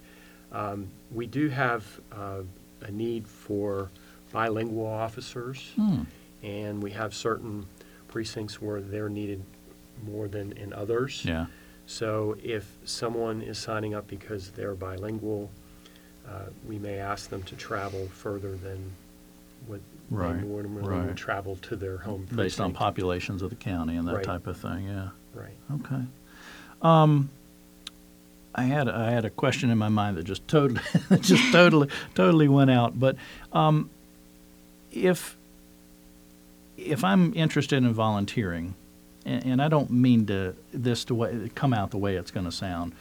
Um, 0.52 0.88
we 1.12 1.26
do 1.26 1.50
have 1.50 2.00
uh, 2.12 2.42
a 2.82 2.92
need 2.92 3.28
for 3.28 3.90
bilingual 4.32 4.86
officers, 4.86 5.72
Hmm. 5.76 6.02
and 6.44 6.82
we 6.84 6.92
have 6.92 7.14
certain 7.14 7.66
precincts 8.08 8.62
where 8.62 8.82
they're 8.82 9.10
needed 9.10 9.42
more 10.06 10.28
than 10.28 10.52
in 10.54 10.74
others. 10.74 11.24
Yeah. 11.26 11.46
So 11.86 12.36
if 12.44 12.78
someone 12.86 13.42
is 13.42 13.58
signing 13.58 13.94
up 13.94 14.08
because 14.08 14.52
they're 14.52 14.76
bilingual, 14.76 15.50
uh, 16.28 16.46
we 16.68 16.78
may 16.80 16.98
ask 17.00 17.30
them 17.30 17.44
to 17.44 17.56
travel 17.56 18.08
further 18.08 18.56
than 18.56 18.92
what 19.68 19.82
Right, 20.14 20.42
right. 20.44 21.16
travel 21.16 21.56
to 21.64 21.76
their 21.76 21.98
home. 21.98 22.28
Based 22.34 22.62
on 22.62 22.72
populations 22.74 23.42
of 23.42 23.50
the 23.50 23.56
county 23.56 23.96
and 23.96 24.08
that 24.08 24.16
Right. 24.16 24.24
type 24.24 24.46
of 24.48 24.58
thing, 24.58 24.88
yeah. 24.88 25.10
Right. 25.34 25.58
Okay. 25.76 26.04
Um, 26.82 27.30
I 28.56 28.64
had 28.64 28.88
I 28.88 29.10
had 29.12 29.26
a 29.26 29.30
question 29.32 29.72
in 29.72 29.78
my 29.78 29.90
mind 29.90 30.18
that 30.18 30.24
just 30.26 30.48
totally 30.48 30.82
just 31.22 31.52
totally 31.52 31.90
totally 32.14 32.48
went 32.48 32.70
out. 32.70 33.00
But 33.00 33.16
um, 33.52 33.90
if 34.92 35.36
if 36.78 37.04
I'm 37.04 37.34
interested 37.34 37.78
in 37.78 37.92
volunteering, 37.94 38.76
and, 39.26 39.46
and 39.46 39.62
I 39.62 39.68
don't 39.70 39.90
mean 39.90 40.26
to 40.28 40.56
this 40.72 41.06
to 41.06 41.16
way, 41.16 41.50
come 41.56 41.74
out 41.74 41.92
the 41.92 41.98
way 41.98 42.16
it's 42.16 42.32
going 42.32 42.46
to 42.46 42.52
sound. 42.52 42.94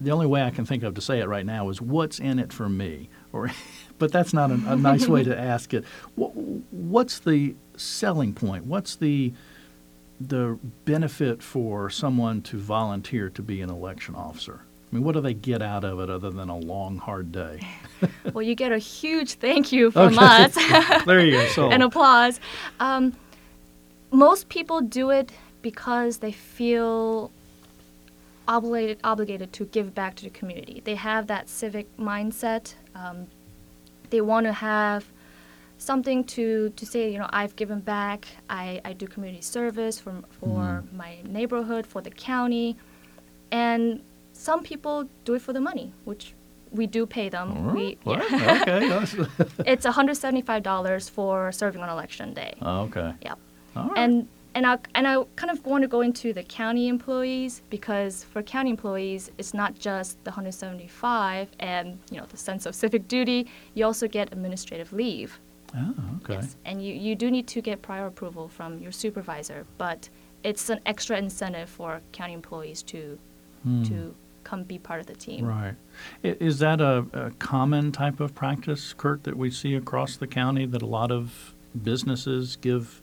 The 0.00 0.10
only 0.10 0.26
way 0.26 0.42
I 0.42 0.50
can 0.50 0.66
think 0.66 0.82
of 0.82 0.94
to 0.94 1.00
say 1.00 1.20
it 1.20 1.26
right 1.28 1.46
now 1.46 1.70
is 1.70 1.80
what's 1.80 2.18
in 2.18 2.38
it 2.38 2.52
for 2.52 2.68
me, 2.68 3.08
or, 3.32 3.50
but 3.98 4.12
that's 4.12 4.32
not 4.32 4.50
a, 4.50 4.54
a 4.66 4.76
nice 4.76 5.08
way 5.08 5.22
to 5.24 5.38
ask 5.54 5.74
it. 5.74 5.84
What, 6.14 6.30
what's 6.36 7.18
the 7.18 7.54
selling 7.76 8.32
point? 8.34 8.66
What's 8.66 8.96
the 8.96 9.32
the 10.18 10.58
benefit 10.86 11.42
for 11.42 11.90
someone 11.90 12.40
to 12.40 12.56
volunteer 12.58 13.28
to 13.30 13.42
be 13.42 13.60
an 13.60 13.68
election 13.68 14.14
officer? 14.14 14.60
I 14.90 14.94
mean, 14.94 15.04
what 15.04 15.12
do 15.12 15.20
they 15.20 15.34
get 15.34 15.60
out 15.60 15.84
of 15.84 16.00
it 16.00 16.08
other 16.08 16.30
than 16.30 16.48
a 16.48 16.56
long, 16.56 16.96
hard 16.96 17.32
day? 17.32 17.60
well, 18.32 18.42
you 18.42 18.54
get 18.54 18.72
a 18.72 18.78
huge 18.78 19.34
thank 19.34 19.72
you 19.72 19.90
from 19.90 20.18
Okay. 20.18 20.44
us. 20.44 21.04
there 21.04 21.20
you 21.20 21.32
go. 21.32 21.46
So, 21.48 21.70
and 21.70 21.82
applause. 21.82 22.40
Um, 22.80 23.14
most 24.10 24.48
people 24.48 24.80
do 24.80 25.10
it 25.10 25.32
because 25.60 26.18
they 26.18 26.32
feel 26.32 27.30
obligated 28.48 28.98
obligated 29.02 29.52
to 29.52 29.64
give 29.66 29.94
back 29.94 30.14
to 30.16 30.24
the 30.24 30.30
community. 30.30 30.80
They 30.84 30.94
have 30.94 31.26
that 31.26 31.48
civic 31.48 31.94
mindset. 31.96 32.74
Um, 32.94 33.26
they 34.10 34.20
want 34.20 34.46
to 34.46 34.52
have 34.52 35.06
something 35.78 36.24
to, 36.24 36.70
to 36.70 36.86
say, 36.86 37.10
you 37.12 37.18
know, 37.18 37.28
I've 37.30 37.54
given 37.56 37.80
back. 37.80 38.26
I, 38.48 38.80
I 38.84 38.92
do 38.92 39.06
community 39.06 39.42
service 39.42 39.98
for 40.00 40.22
for 40.40 40.84
my 40.92 41.18
neighborhood, 41.24 41.86
for 41.86 42.00
the 42.00 42.10
county, 42.10 42.76
and 43.50 44.02
some 44.32 44.62
people 44.62 45.08
do 45.24 45.34
it 45.34 45.42
for 45.42 45.52
the 45.52 45.60
money, 45.60 45.92
which 46.04 46.34
we 46.72 46.86
do 46.86 47.06
pay 47.06 47.28
them. 47.28 47.66
Right. 47.68 47.74
We, 47.74 47.98
Well, 48.04 48.30
yeah. 48.30 48.62
okay. 49.02 49.06
it's 49.66 49.86
$175 49.86 51.10
for 51.10 51.52
serving 51.52 51.82
on 51.82 51.88
election 51.88 52.34
day. 52.34 52.54
Oh, 52.60 52.82
okay. 52.82 53.14
Yep. 53.22 53.38
All 53.76 53.88
right. 53.88 53.98
And 53.98 54.28
and 54.56 54.66
I 54.66 54.78
and 54.94 55.06
I 55.06 55.22
kind 55.36 55.50
of 55.50 55.64
want 55.66 55.82
to 55.82 55.88
go 55.88 56.00
into 56.00 56.32
the 56.32 56.42
county 56.42 56.88
employees 56.88 57.60
because 57.68 58.24
for 58.24 58.42
county 58.42 58.70
employees, 58.70 59.30
it's 59.36 59.52
not 59.52 59.78
just 59.78 60.12
the 60.24 60.30
175 60.30 61.48
and 61.60 61.98
you 62.10 62.18
know 62.18 62.26
the 62.26 62.38
sense 62.38 62.64
of 62.64 62.74
civic 62.74 63.06
duty. 63.06 63.46
You 63.74 63.84
also 63.84 64.08
get 64.08 64.32
administrative 64.32 64.92
leave. 64.94 65.38
oh, 65.76 65.94
okay. 66.22 66.34
Yes. 66.34 66.56
And 66.64 66.82
you, 66.82 66.94
you 66.94 67.14
do 67.14 67.30
need 67.30 67.46
to 67.48 67.60
get 67.60 67.82
prior 67.82 68.06
approval 68.06 68.48
from 68.48 68.78
your 68.78 68.92
supervisor, 68.92 69.66
but 69.76 70.08
it's 70.42 70.70
an 70.70 70.80
extra 70.86 71.18
incentive 71.18 71.68
for 71.68 72.00
county 72.12 72.32
employees 72.32 72.82
to 72.84 73.18
to 73.84 74.14
come 74.44 74.62
be 74.62 74.78
part 74.78 75.00
of 75.00 75.06
the 75.06 75.16
team. 75.16 75.40
Hmm. 75.40 75.50
Right. 75.50 75.74
Is 76.22 76.60
that 76.60 76.80
a, 76.80 77.04
a 77.12 77.30
common 77.32 77.90
type 77.90 78.20
of 78.20 78.32
practice, 78.32 78.94
Kurt, 78.96 79.24
that 79.24 79.36
we 79.36 79.50
see 79.50 79.74
across 79.74 80.16
the 80.16 80.28
county 80.28 80.66
that 80.66 80.82
a 80.82 80.86
lot 80.86 81.10
of 81.10 81.52
businesses 81.82 82.54
give 82.54 83.02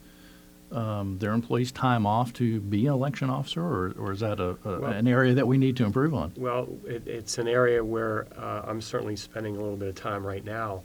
um, 0.74 1.18
their 1.20 1.34
employees 1.34 1.72
time 1.72 2.06
off 2.06 2.34
to 2.34 2.60
be 2.62 2.88
an 2.88 2.94
election 2.94 3.30
officer, 3.30 3.62
or, 3.62 3.94
or 3.98 4.12
is 4.12 4.20
that 4.22 4.40
a, 4.40 4.58
a, 4.66 4.80
Well- 4.80 4.86
an 4.92 5.08
area 5.08 5.34
that 5.34 5.48
we 5.48 5.58
need 5.58 5.78
to 5.78 5.86
improve 5.86 6.14
on? 6.14 6.34
Well, 6.36 6.68
it, 6.86 7.08
it's 7.08 7.38
an 7.38 7.48
area 7.48 7.84
where 7.84 8.28
uh, 8.38 8.64
I'm 8.66 8.82
certainly 8.82 9.16
spending 9.16 9.56
a 9.56 9.60
little 9.62 9.78
bit 9.78 9.90
of 9.90 9.96
time 9.96 10.26
right 10.26 10.44
now 10.44 10.84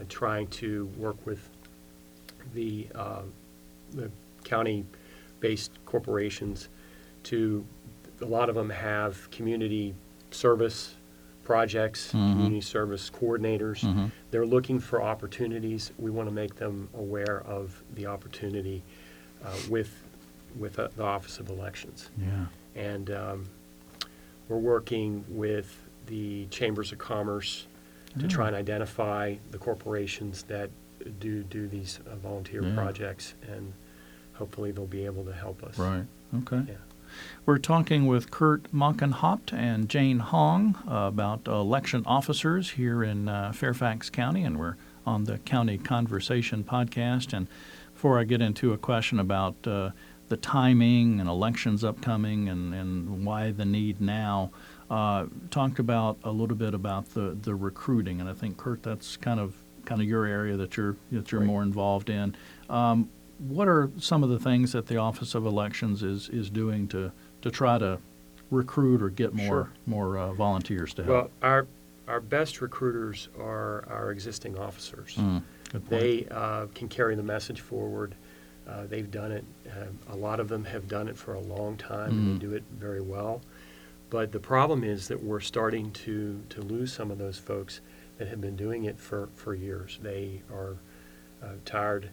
uh, 0.00 0.04
trying 0.08 0.46
to 0.48 0.86
work 0.96 1.16
with 1.26 1.48
the, 2.54 2.86
uh, 2.94 3.22
the 3.92 4.10
county-based 4.44 5.72
corporations 5.84 6.68
to, 7.24 7.64
a 8.20 8.24
lot 8.24 8.48
of 8.48 8.54
them 8.54 8.70
have 8.70 9.30
community 9.30 9.94
service 10.30 10.94
projects, 11.44 12.08
Mhm. 12.12 12.32
community 12.32 12.60
service 12.60 13.10
coordinators. 13.10 13.80
Mhm. 13.84 14.10
They're 14.30 14.46
looking 14.46 14.80
for 14.80 15.00
opportunities. 15.02 15.92
We 15.98 16.10
want 16.10 16.28
to 16.28 16.34
make 16.34 16.56
them 16.56 16.88
aware 16.96 17.42
of 17.46 17.82
the 17.94 18.06
opportunity 18.06 18.82
uh, 19.46 19.50
with, 19.70 20.02
with 20.58 20.78
uh, 20.78 20.88
the 20.96 21.04
Office 21.04 21.38
of 21.38 21.48
Elections. 21.48 22.10
Yeah. 22.20 22.46
And 22.74 23.10
um, 23.10 23.48
we're 24.48 24.58
working 24.58 25.24
with 25.28 25.82
the 26.06 26.46
chambers 26.46 26.92
of 26.92 26.98
commerce 26.98 27.66
to 28.18 28.26
try 28.28 28.46
and 28.46 28.56
identify 28.56 29.34
the 29.50 29.58
corporations 29.58 30.42
that 30.44 30.70
do 31.20 31.42
do 31.44 31.68
these 31.68 32.00
uh, 32.10 32.16
volunteer 32.16 32.62
Yeah. 32.62 32.74
projects, 32.74 33.34
and 33.46 33.72
hopefully 34.34 34.72
they'll 34.72 34.86
be 34.86 35.04
able 35.04 35.24
to 35.24 35.32
help 35.32 35.62
us. 35.62 35.78
Right. 35.78 36.04
Okay. 36.38 36.62
Yeah. 36.68 36.74
We're 37.44 37.58
talking 37.58 38.06
with 38.06 38.30
Kurt 38.30 38.72
Mockenhaupt 38.72 39.52
and 39.52 39.88
Jane 39.88 40.18
Hong 40.20 40.76
about 40.86 41.46
election 41.46 42.02
officers 42.06 42.70
here 42.70 43.02
in 43.04 43.28
uh, 43.28 43.52
Fairfax 43.52 44.08
County, 44.10 44.42
and 44.44 44.58
we're 44.58 44.76
on 45.06 45.24
the 45.24 45.38
County 45.38 45.76
Conversation 45.78 46.64
podcast. 46.64 47.32
And 47.36 47.46
before 47.96 48.18
I 48.18 48.24
get 48.24 48.42
into 48.42 48.74
a 48.74 48.78
question 48.78 49.18
about 49.18 49.54
uh, 49.66 49.88
the 50.28 50.36
timing 50.36 51.18
and 51.18 51.30
elections 51.30 51.82
upcoming 51.82 52.46
and, 52.50 52.74
and 52.74 53.24
why 53.24 53.52
the 53.52 53.64
need 53.64 54.02
now, 54.02 54.50
uh, 54.90 55.24
talked 55.50 55.78
about 55.78 56.18
a 56.22 56.30
little 56.30 56.56
bit 56.56 56.74
about 56.74 57.08
the, 57.14 57.34
the 57.40 57.54
recruiting, 57.54 58.20
and 58.20 58.28
I 58.28 58.34
think 58.34 58.58
Kurt, 58.58 58.82
that's 58.82 59.16
kind 59.16 59.40
of 59.40 59.54
kind 59.86 60.02
of 60.02 60.06
your 60.06 60.26
area 60.26 60.56
that 60.58 60.76
you're 60.76 60.96
that 61.12 61.32
you're 61.32 61.40
Right. 61.40 61.46
more 61.46 61.62
involved 61.62 62.10
in. 62.10 62.36
Um, 62.68 63.08
what 63.38 63.66
are 63.66 63.90
some 63.98 64.22
of 64.22 64.28
the 64.28 64.38
things 64.38 64.72
that 64.72 64.88
the 64.88 64.96
Office 64.98 65.34
of 65.34 65.46
Elections 65.46 66.02
is 66.02 66.28
is 66.28 66.50
doing 66.50 66.88
to 66.88 67.10
to 67.40 67.50
try 67.50 67.78
to 67.78 67.98
recruit 68.50 69.00
or 69.02 69.08
get 69.08 69.32
more 69.32 69.46
Sure. 69.46 69.70
more 69.86 70.18
uh, 70.18 70.32
volunteers 70.34 70.92
to 70.94 71.02
help? 71.04 71.14
Well, 71.16 71.30
our 71.50 71.66
our 72.08 72.20
best 72.20 72.60
recruiters 72.60 73.28
are 73.40 73.86
our 73.88 74.10
existing 74.12 74.58
officers. 74.58 75.14
Mm, 75.18 75.42
good 75.72 75.84
point. 75.86 75.90
They 75.90 76.26
uh, 76.30 76.66
can 76.74 76.88
carry 76.88 77.14
the 77.14 77.22
message 77.22 77.60
forward. 77.60 78.14
Uh, 78.68 78.86
they've 78.86 79.10
done 79.10 79.32
it. 79.32 79.44
Uh, 79.70 80.12
a 80.12 80.16
lot 80.16 80.40
of 80.40 80.48
them 80.48 80.64
have 80.64 80.88
done 80.88 81.08
it 81.08 81.16
for 81.16 81.34
a 81.34 81.40
long 81.40 81.76
time, 81.76 82.10
and 82.18 82.20
Mm. 82.28 82.40
they 82.40 82.46
do 82.46 82.54
it 82.54 82.64
very 82.78 83.00
well. 83.00 83.40
But 84.10 84.32
the 84.32 84.40
problem 84.40 84.84
is 84.84 85.08
that 85.08 85.22
we're 85.22 85.40
starting 85.40 85.90
to, 85.92 86.42
to 86.50 86.60
lose 86.62 86.92
some 86.92 87.10
of 87.10 87.18
those 87.18 87.38
folks 87.38 87.80
that 88.18 88.28
have 88.28 88.40
been 88.40 88.56
doing 88.56 88.84
it 88.84 88.98
for, 88.98 89.28
for 89.34 89.54
years. 89.54 89.98
They 90.02 90.42
are 90.52 90.76
uh, 91.42 91.48
tired 91.64 92.08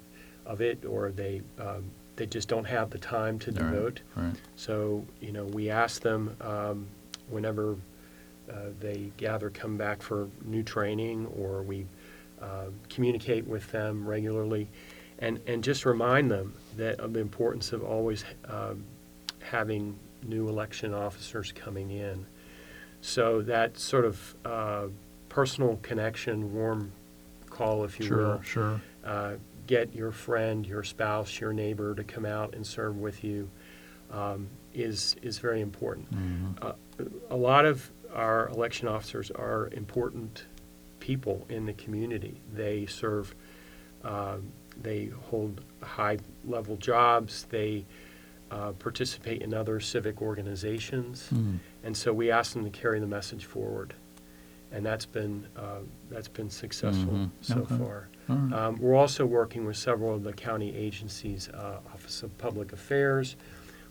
of 0.46 0.60
it, 0.62 0.86
or 0.86 1.12
they 1.12 1.42
um, 1.60 1.86
they 2.16 2.26
just 2.28 2.48
don't 2.48 2.66
have 2.66 2.92
the 2.92 3.00
time 3.00 3.40
to 3.40 3.52
devote. 3.52 4.02
right. 4.16 4.36
So, 4.56 5.04
you 5.20 5.32
know, 5.32 5.46
we 5.46 5.72
ask 5.72 6.02
them 6.04 6.36
um, 6.42 6.86
whenever 7.30 7.76
uh, 8.52 8.56
they 8.80 9.10
gather, 9.18 9.50
come 9.50 9.78
back 9.78 10.04
for 10.04 10.30
new 10.46 10.62
training, 10.62 11.26
or 11.40 11.64
we 11.64 11.88
uh, 12.44 12.66
communicate 12.90 13.48
with 13.48 13.66
them 13.72 14.06
regularly, 14.08 14.68
and, 15.20 15.40
and 15.48 15.64
just 15.64 15.86
remind 15.86 16.30
them 16.30 16.54
that 16.78 17.00
of 17.00 17.14
the 17.14 17.20
importance 17.20 17.72
of 17.72 17.84
always 17.84 18.26
um, 18.50 18.84
having 19.40 19.96
new 20.26 20.50
election 20.50 20.94
officers 20.94 21.52
coming 21.54 21.90
in. 21.92 22.26
So 23.02 23.42
that 23.44 23.78
sort 23.78 24.06
of 24.06 24.36
uh, 24.46 24.88
personal 25.30 25.80
connection, 25.82 26.54
warm 26.54 26.92
call, 27.50 27.84
if 27.84 28.00
you 28.00 28.06
Sure, 28.08 28.18
will, 28.18 28.42
sure. 28.42 28.82
uh, 29.06 29.34
get 29.68 29.94
your 29.96 30.12
friend, 30.12 30.66
your 30.66 30.84
spouse, 30.84 31.40
your 31.40 31.54
neighbor 31.54 31.96
to 31.96 32.04
come 32.04 32.26
out 32.26 32.56
and 32.56 32.66
serve 32.66 32.98
with 32.98 33.24
you 33.24 33.50
um, 34.12 34.48
is 34.74 35.16
is 35.22 35.40
very 35.40 35.62
important. 35.62 36.12
Mhm. 36.12 36.64
Uh, 36.64 36.74
a 37.30 37.36
lot 37.38 37.66
of 37.66 37.90
our 38.14 38.50
election 38.50 38.88
officers 38.88 39.32
are 39.32 39.70
important 39.74 40.46
people 41.08 41.46
in 41.50 41.66
the 41.66 41.74
community. 41.74 42.40
They 42.54 42.86
serve, 42.86 43.36
um, 44.06 44.52
they 44.82 45.08
hold 45.30 45.60
high 45.82 46.18
level 46.46 46.78
jobs. 46.78 47.46
They 47.50 47.86
uh, 48.50 48.72
participate 48.74 49.42
in 49.42 49.54
other 49.54 49.80
civic 49.82 50.22
organizations, 50.22 51.28
Mm. 51.34 51.58
and 51.84 51.98
so 51.98 52.14
we 52.14 52.32
ask 52.32 52.54
them 52.54 52.64
to 52.64 52.70
carry 52.70 53.00
the 53.02 53.08
message 53.08 53.46
forward, 53.46 53.94
and 54.72 54.86
that's 54.86 55.06
been 55.08 55.46
uh, 55.58 55.80
that's 56.10 56.30
been 56.30 56.50
successful 56.50 57.14
Mhm. 57.14 57.30
so 57.42 57.60
Okay. 57.62 57.78
far. 57.78 58.08
right. 58.30 58.54
Um, 58.54 58.78
We're 58.80 58.96
also 58.96 59.26
working 59.26 59.66
with 59.66 59.76
several 59.76 60.14
of 60.16 60.24
the 60.24 60.32
county 60.34 60.74
agencies, 60.76 61.50
uh, 61.50 61.80
Office 61.94 62.24
of 62.24 62.38
Public 62.38 62.72
Affairs, 62.74 63.36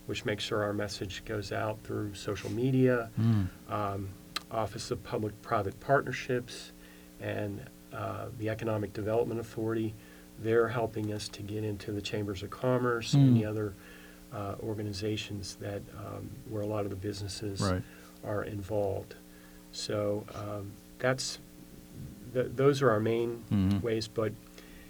which 0.07 0.25
makes 0.25 0.43
sure 0.43 0.63
our 0.63 0.73
message 0.73 1.23
goes 1.25 1.51
out 1.51 1.77
through 1.83 2.13
social 2.15 2.49
media, 2.51 3.09
Mm. 3.19 3.47
um, 3.69 4.09
Office 4.51 4.91
of 4.91 5.03
Public-Private 5.03 5.79
Partnerships, 5.79 6.71
and 7.23 7.61
uh, 7.93 8.25
the 8.37 8.49
Economic 8.49 8.93
Development 8.93 9.39
Authority. 9.39 9.93
They're 10.39 10.67
helping 10.67 11.13
us 11.13 11.27
to 11.29 11.41
get 11.41 11.63
into 11.63 11.91
the 11.91 12.01
Chambers 12.01 12.43
of 12.43 12.49
Commerce 12.49 13.13
and 13.13 13.35
the 13.35 13.43
Mm. 13.43 13.49
other 13.49 13.73
uh, 14.33 14.55
organizations 14.63 15.57
that, 15.61 15.79
um, 15.95 16.27
where 16.49 16.63
a 16.63 16.65
lot 16.65 16.85
of 16.85 16.89
the 16.89 16.95
businesses 16.95 17.61
Right. 17.61 17.83
are 18.25 18.43
involved. 18.43 19.13
So 19.71 20.25
um, 20.33 20.71
that's, 20.97 21.37
th- 22.33 22.47
those 22.55 22.81
are 22.81 22.89
our 22.89 22.99
main 22.99 23.43
Mhm. 23.51 23.79
ways, 23.83 24.07
but 24.07 24.33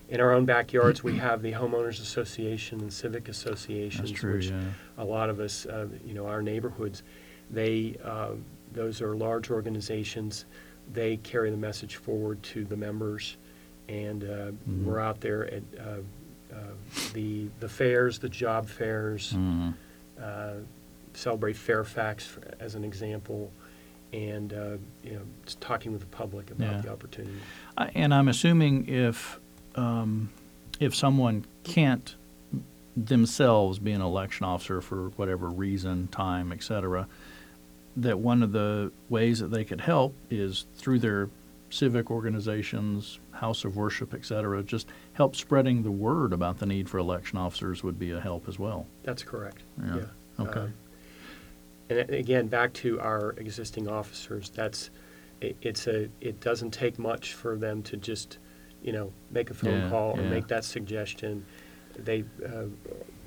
in 0.08 0.22
our 0.22 0.32
own 0.32 0.46
backyards, 0.46 1.04
we 1.04 1.18
have 1.18 1.42
the 1.42 1.52
homeowners 1.52 2.00
association 2.02 2.80
and 2.80 2.92
civic 2.94 3.28
associations. 3.28 4.12
True, 4.12 4.36
which 4.36 4.50
yeah. 4.50 4.62
A 4.98 5.04
lot 5.04 5.30
of 5.30 5.42
us, 5.42 5.66
uh, 5.66 5.88
you 6.06 6.14
know, 6.14 6.26
our 6.28 6.42
neighborhoods, 6.42 7.04
they, 7.52 7.98
um, 8.06 8.46
those 8.72 9.02
are 9.02 9.14
large 9.14 9.52
organizations. 9.52 10.46
They 10.92 11.18
carry 11.18 11.50
the 11.50 11.58
message 11.58 11.96
forward 11.96 12.42
to 12.44 12.66
the 12.66 12.76
members, 12.78 13.38
and 13.90 14.24
uh, 14.24 14.28
Mhm. 14.70 14.84
we're 14.84 15.00
out 15.00 15.22
there 15.22 15.46
at 15.46 15.64
uh, 15.80 15.82
uh, 16.54 16.58
the, 17.14 17.48
the 17.60 17.68
fairs, 17.70 18.20
the 18.20 18.30
job 18.30 18.68
fairs, 18.68 19.34
Mhm. 19.34 19.74
uh, 20.22 20.54
celebrate 21.16 21.56
Fairfax 21.56 22.26
for- 22.28 22.42
as 22.60 22.76
an 22.76 22.84
example, 22.84 23.52
and, 24.12 24.54
uh, 24.54 24.78
you 25.04 25.14
know, 25.14 25.22
talking 25.60 25.92
with 25.92 26.02
the 26.02 26.08
public 26.08 26.50
Yeah. 26.60 26.68
about 26.70 26.84
the 26.84 26.92
opportunity. 26.92 27.34
I- 27.76 27.90
And 27.96 28.14
I'm 28.14 28.28
assuming 28.28 28.88
if, 28.88 29.40
um, 29.76 30.30
if 30.80 30.94
someone 30.94 31.46
can't 31.64 32.14
themselves 32.96 33.80
be 33.80 33.92
an 33.92 34.02
election 34.02 34.46
officer 34.46 34.80
for 34.82 35.10
whatever 35.16 35.48
reason, 35.50 36.08
time, 36.10 36.52
et 36.52 36.62
cetera, 36.62 37.08
that 37.98 38.20
one 38.20 38.44
of 38.44 38.52
the 38.52 38.92
ways 39.10 39.40
that 39.40 39.52
they 39.52 39.64
could 39.64 39.82
help 39.82 40.16
is 40.30 40.66
through 40.76 41.00
their 41.00 41.30
civic 41.70 42.12
organizations, 42.12 43.20
house 43.32 43.66
of 43.66 43.76
worship, 43.76 44.14
et 44.14 44.26
cetera, 44.26 44.62
just 44.64 44.88
help 45.14 45.36
spreading 45.36 45.84
the 45.84 45.92
word 45.92 46.34
about 46.34 46.60
the 46.60 46.66
need 46.66 46.88
for 46.90 46.98
election 46.98 47.38
officers 47.38 47.84
would 47.84 47.98
be 47.98 48.12
a 48.12 48.20
help 48.20 48.48
as 48.48 48.60
well. 48.60 48.86
That's 49.04 49.24
correct. 49.24 49.62
Yeah. 49.84 49.96
Yeah. 49.98 50.46
Okay. 50.46 50.60
Um, 50.60 50.74
And 51.90 52.10
again, 52.10 52.48
back 52.48 52.74
to 52.74 53.00
our 53.00 53.32
existing 53.38 53.88
officers, 53.88 54.50
that's, 54.50 54.90
it, 55.42 55.56
it's 55.62 55.88
a, 55.88 56.10
it 56.22 56.40
doesn't 56.40 56.72
take 56.72 56.98
much 56.98 57.34
for 57.34 57.58
them 57.58 57.84
to 57.84 57.98
just, 57.98 58.38
you 58.82 58.92
know, 58.92 59.12
make 59.32 59.50
a 59.50 59.54
phone 59.54 59.82
Yeah, 59.82 59.90
call 59.90 60.18
or 60.18 60.22
yeah. 60.22 60.30
make 60.30 60.48
that 60.48 60.64
suggestion. 60.64 61.46
They, 61.98 62.24
uh, 62.46 62.66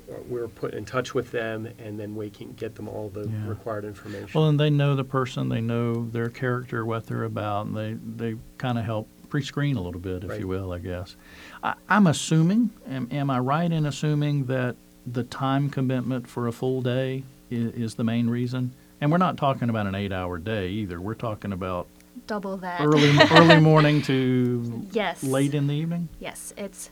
Uh, 0.08 0.14
we're 0.28 0.46
put 0.48 0.72
in 0.74 0.84
touch 0.84 1.14
with 1.14 1.32
them 1.32 1.66
and 1.78 1.98
then 1.98 2.14
we 2.14 2.30
can 2.30 2.52
get 2.52 2.74
them 2.76 2.88
all 2.88 3.08
the 3.08 3.28
Yeah. 3.28 3.48
required 3.48 3.84
information. 3.84 4.30
Well, 4.38 4.48
and 4.48 4.58
they 4.60 4.70
know 4.70 4.94
the 4.94 5.02
person, 5.04 5.48
they 5.48 5.60
know 5.60 6.08
their 6.10 6.28
character, 6.28 6.84
what 6.84 7.06
they're 7.06 7.24
about, 7.24 7.66
and 7.66 7.76
they, 7.76 7.94
they 8.24 8.38
kind 8.58 8.78
of 8.78 8.84
help 8.84 9.08
pre-screen 9.28 9.76
a 9.76 9.80
little 9.82 10.00
bit, 10.00 10.22
if 10.22 10.30
Right. 10.30 10.40
you 10.40 10.46
will, 10.46 10.72
I 10.72 10.78
guess. 10.78 11.16
I, 11.62 11.74
I'm 11.88 12.06
assuming, 12.06 12.70
am, 12.88 13.08
am 13.10 13.30
I 13.30 13.40
right 13.40 13.70
in 13.72 13.84
assuming 13.84 14.44
that 14.46 14.76
the 15.04 15.24
time 15.24 15.68
commitment 15.70 16.28
for 16.28 16.46
a 16.46 16.52
full 16.52 16.82
day 16.82 17.24
is, 17.50 17.72
is 17.74 17.94
the 17.96 18.04
main 18.04 18.30
reason? 18.30 18.72
And 19.00 19.10
we're 19.10 19.18
not 19.18 19.36
talking 19.36 19.68
about 19.68 19.86
an 19.88 19.96
eight-hour 19.96 20.38
day 20.38 20.68
either. 20.68 21.00
We're 21.00 21.14
talking 21.14 21.52
about 21.52 21.88
Double 22.28 22.56
that. 22.58 22.80
early, 22.80 23.18
early 23.32 23.58
morning 23.58 24.02
to 24.02 24.86
Yes. 24.92 25.24
late 25.24 25.52
in 25.54 25.66
the 25.66 25.74
evening. 25.74 26.08
Yes, 26.20 26.54
it's 26.56 26.90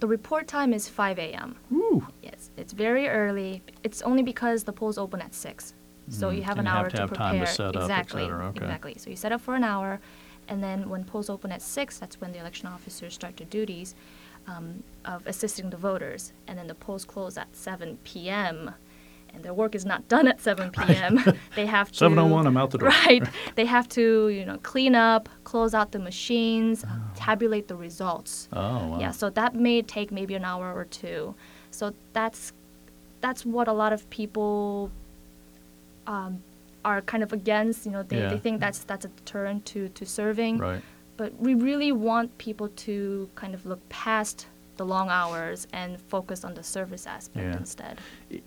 the 0.00 0.06
report 0.06 0.46
time 0.46 0.72
is 0.74 0.88
5 0.88 1.18
a.m. 1.18 1.56
Yes, 2.22 2.50
it's 2.56 2.72
very 2.72 3.08
early. 3.08 3.62
It's 3.82 4.02
only 4.02 4.22
because 4.22 4.64
the 4.64 4.72
polls 4.72 4.98
open 4.98 5.20
at 5.20 5.34
six, 5.34 5.74
so 6.08 6.30
Mhm. 6.30 6.36
you 6.36 6.42
have 6.42 6.58
And 6.58 6.66
an 6.68 6.72
you 6.72 6.76
have 6.76 6.80
hour 6.84 6.90
to 6.90 6.96
to 6.96 7.02
have 7.02 7.08
prepare. 7.10 7.30
time 7.32 7.40
to 7.40 7.46
set 7.46 7.76
up, 7.76 7.82
exactly. 7.82 8.22
Okay. 8.24 8.58
exactly. 8.64 8.94
So 8.98 9.10
you 9.10 9.16
set 9.16 9.32
up 9.32 9.40
for 9.40 9.54
an 9.54 9.64
hour, 9.64 10.00
and 10.48 10.62
then 10.62 10.88
when 10.88 11.04
polls 11.04 11.28
open 11.30 11.52
at 11.52 11.62
six, 11.62 11.98
that's 11.98 12.20
when 12.20 12.32
the 12.32 12.38
election 12.38 12.66
officers 12.68 13.14
start 13.14 13.36
their 13.36 13.46
duties 13.46 13.94
um, 14.46 14.82
of 15.04 15.26
assisting 15.26 15.68
the 15.70 15.76
voters, 15.76 16.32
and 16.46 16.58
then 16.58 16.66
the 16.68 16.74
polls 16.74 17.04
close 17.04 17.36
at 17.36 17.54
7 17.54 17.98
p.m. 18.04 18.70
And 19.34 19.44
their 19.44 19.52
work 19.52 19.74
is 19.74 19.84
not 19.84 20.08
done 20.08 20.26
at 20.26 20.40
7 20.40 20.70
p.m. 20.78 21.20
they 21.54 21.66
have 21.66 21.92
to 21.92 22.04
7:01, 22.08 22.46
I'm 22.46 22.56
out 22.56 22.70
the 22.70 22.78
door. 22.78 22.88
Right. 22.88 23.22
they 23.56 23.66
have 23.66 23.86
to, 23.90 24.28
you 24.30 24.46
know, 24.46 24.56
clean 24.62 24.94
up, 24.94 25.28
close 25.44 25.74
out 25.74 25.92
the 25.92 25.98
machines, 25.98 26.82
uh, 26.84 26.88
tabulate 27.14 27.68
the 27.68 27.76
results. 27.76 28.48
oh, 28.54 28.86
wow. 28.88 28.98
Yeah, 28.98 29.10
so 29.10 29.28
that 29.28 29.54
may 29.54 29.82
take 29.82 30.10
maybe 30.10 30.34
an 30.34 30.46
hour 30.46 30.72
or 30.72 30.86
two. 30.86 31.34
So 31.70 31.92
that's 32.12 32.52
that's 33.20 33.44
what 33.44 33.66
a 33.68 33.72
lot 33.72 33.92
of 33.92 34.08
people 34.10 34.90
um, 36.06 36.42
are 36.84 37.00
kind 37.02 37.22
of 37.22 37.32
against. 37.32 37.84
You 37.86 37.92
know, 37.92 38.02
they, 38.02 38.18
Yeah. 38.18 38.28
they 38.30 38.38
think 38.38 38.60
that's 38.60 38.80
that's 38.84 39.04
a 39.04 39.08
deterrent 39.08 39.66
to 39.66 39.88
to 39.88 40.06
serving. 40.06 40.58
Right. 40.58 40.82
But 41.16 41.38
we 41.40 41.54
really 41.54 41.90
want 41.92 42.36
people 42.38 42.68
to 42.68 43.28
kind 43.34 43.54
of 43.54 43.66
look 43.66 43.86
past 43.88 44.46
the 44.76 44.84
long 44.86 45.08
hours 45.10 45.66
and 45.72 46.00
focus 46.02 46.44
on 46.44 46.54
the 46.54 46.62
service 46.62 47.06
aspect 47.06 47.44
Yeah. 47.46 47.56
instead. 47.56 47.98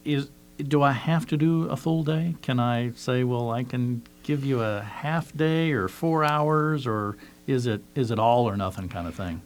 Is 0.06 0.30
do 0.58 0.82
I 0.82 0.92
have 0.92 1.26
to 1.28 1.38
do 1.38 1.66
a 1.70 1.76
full 1.76 2.04
day? 2.04 2.36
Can 2.42 2.60
I 2.60 2.92
say, 2.92 3.24
well, 3.24 3.50
I 3.50 3.64
can 3.64 4.04
give 4.24 4.46
you 4.46 4.62
a 4.62 4.82
half 4.82 5.36
day 5.36 5.72
or 5.72 5.88
four 5.88 6.24
hours, 6.24 6.86
or 6.88 7.18
is 7.48 7.66
it 7.68 7.82
is 7.96 8.12
it 8.12 8.20
all 8.20 8.48
or 8.48 8.56
nothing 8.56 8.88
kind 8.88 9.08
of 9.08 9.16
thing? 9.16 9.42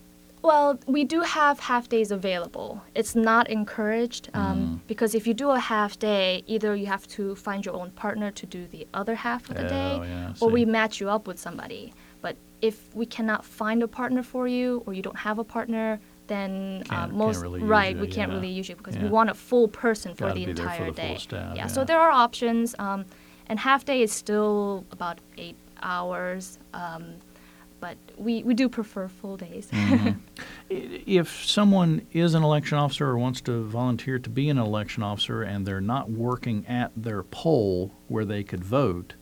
Well, 0.46 0.80
we 0.86 1.04
do 1.04 1.22
have 1.22 1.60
half 1.60 1.90
days 1.90 2.12
available. 2.12 2.84
It's 2.94 3.16
not 3.16 3.50
encouraged 3.50 4.30
um, 4.36 4.58
Mm. 4.84 4.88
because 4.88 5.16
if 5.16 5.26
you 5.26 5.34
do 5.34 5.50
a 5.50 5.60
half 5.60 5.98
day, 5.98 6.44
either 6.46 6.76
you 6.76 6.86
have 6.86 7.08
to 7.18 7.36
find 7.36 7.66
your 7.66 7.74
own 7.76 7.90
partner 7.92 8.30
to 8.32 8.46
do 8.46 8.68
the 8.68 8.86
other 8.94 9.16
half 9.16 9.50
of 9.50 9.56
the 9.58 9.64
day, 9.64 9.92
Oh, 10.00 10.04
yeah, 10.04 10.34
or 10.40 10.50
we 10.50 10.64
match 10.64 11.02
you 11.02 11.10
up 11.10 11.26
with 11.26 11.40
somebody. 11.40 11.94
But 12.22 12.36
if 12.62 12.76
we 12.96 13.08
cannot 13.08 13.44
find 13.44 13.82
a 13.82 13.88
partner 13.88 14.22
for 14.22 14.48
you, 14.48 14.84
or 14.86 14.94
you 14.94 15.02
don't 15.02 15.18
have 15.30 15.40
a 15.40 15.44
partner, 15.44 16.00
then 16.28 16.84
uh, 16.92 17.08
most 17.08 17.42
really 17.42 17.62
right 17.62 17.98
we 17.98 18.08
can't 18.08 18.30
yeah. 18.32 18.36
really 18.38 18.50
use 18.60 18.70
you 18.70 18.76
because 18.76 18.96
Yeah. 18.96 19.04
we 19.04 19.10
want 19.10 19.32
a 19.32 19.34
full 19.50 19.68
person 19.68 20.14
for 20.14 20.26
Gotta 20.28 20.36
the 20.40 20.46
there 20.46 20.56
for 20.56 20.62
entire 20.62 20.92
the 20.92 21.02
day. 21.02 21.16
staff, 21.18 21.56
yeah, 21.56 21.68
so 21.68 21.84
there 21.84 22.00
are 22.00 22.12
options, 22.12 22.76
um, 22.78 23.06
and 23.50 23.60
half 23.60 23.84
day 23.84 24.00
is 24.04 24.12
still 24.12 24.86
about 24.92 25.18
eight 25.40 25.58
hours. 25.82 26.60
Um, 26.74 27.04
but 27.86 27.98
we, 28.18 28.42
we 28.42 28.56
do 28.56 28.68
prefer 28.68 29.08
full 29.08 29.38
days. 29.38 29.70
Mhm. 29.76 30.18
If 30.70 31.46
someone 31.46 32.08
is 32.12 32.34
an 32.34 32.42
election 32.42 32.78
officer 32.80 33.08
or 33.08 33.18
wants 33.20 33.40
to 33.42 33.64
volunteer 33.66 34.18
to 34.18 34.30
be 34.30 34.50
an 34.50 34.58
election 34.58 35.04
officer 35.04 35.44
and 35.44 35.66
they're 35.66 35.88
not 35.96 36.10
working 36.10 36.66
at 36.68 36.92
their 36.98 37.22
poll 37.22 37.92
where 38.08 38.26
they 38.26 38.44
could 38.44 38.64
vote, 38.64 39.14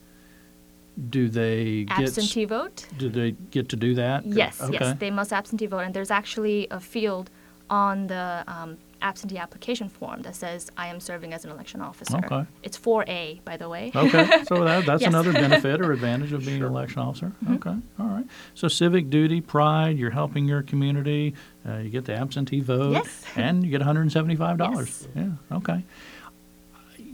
do 1.09 1.27
they 1.27 1.83
get 1.83 1.99
Absentee 1.99 2.45
vote? 2.45 2.87
do 2.97 3.09
they 3.09 3.31
get 3.51 3.67
to 3.69 3.75
do 3.75 3.93
that? 3.95 4.25
Yes, 4.25 4.61
okay. 4.61 4.77
yes, 4.79 4.95
they 4.99 5.11
must 5.11 5.33
absentee 5.33 5.65
vote, 5.65 5.79
and 5.79 5.93
there's 5.93 6.11
actually 6.11 6.67
a 6.71 6.79
field 6.79 7.29
on 7.69 8.07
the 8.07 8.43
um, 8.47 8.77
absentee 9.03 9.37
application 9.37 9.89
form 9.89 10.21
that 10.23 10.35
says 10.35 10.71
I 10.77 10.87
am 10.87 10.99
serving 10.99 11.33
as 11.33 11.45
an 11.45 11.51
election 11.51 11.81
officer. 11.81 12.17
Okay. 12.25 12.45
It's 12.63 12.77
4A, 12.79 13.43
by 13.43 13.57
the 13.57 13.69
way. 13.69 13.91
Okay, 13.95 14.43
so 14.47 14.63
that, 14.63 14.85
that's 14.85 15.01
Yes. 15.01 15.09
another 15.09 15.33
benefit 15.45 15.81
or 15.81 15.91
advantage 15.91 16.31
of 16.33 16.45
being 16.45 16.61
an 16.61 16.67
election 16.69 16.99
officer. 16.99 17.31
Okay, 17.51 17.75
all 17.99 18.05
right. 18.07 18.25
So 18.55 18.67
civic 18.67 19.09
duty, 19.09 19.41
pride, 19.41 19.97
you're 19.97 20.11
helping 20.11 20.45
your 20.47 20.63
community, 20.63 21.35
uh, 21.67 21.77
you 21.77 21.89
get 21.89 22.05
the 22.05 22.15
absentee 22.15 22.61
vote. 22.61 22.93
Yes. 22.93 23.23
And 23.35 23.63
you 23.63 23.69
get 23.69 23.81
$175. 23.81 24.75
Yes. 24.75 25.07
Yeah, 25.15 25.29
okay. 25.57 25.83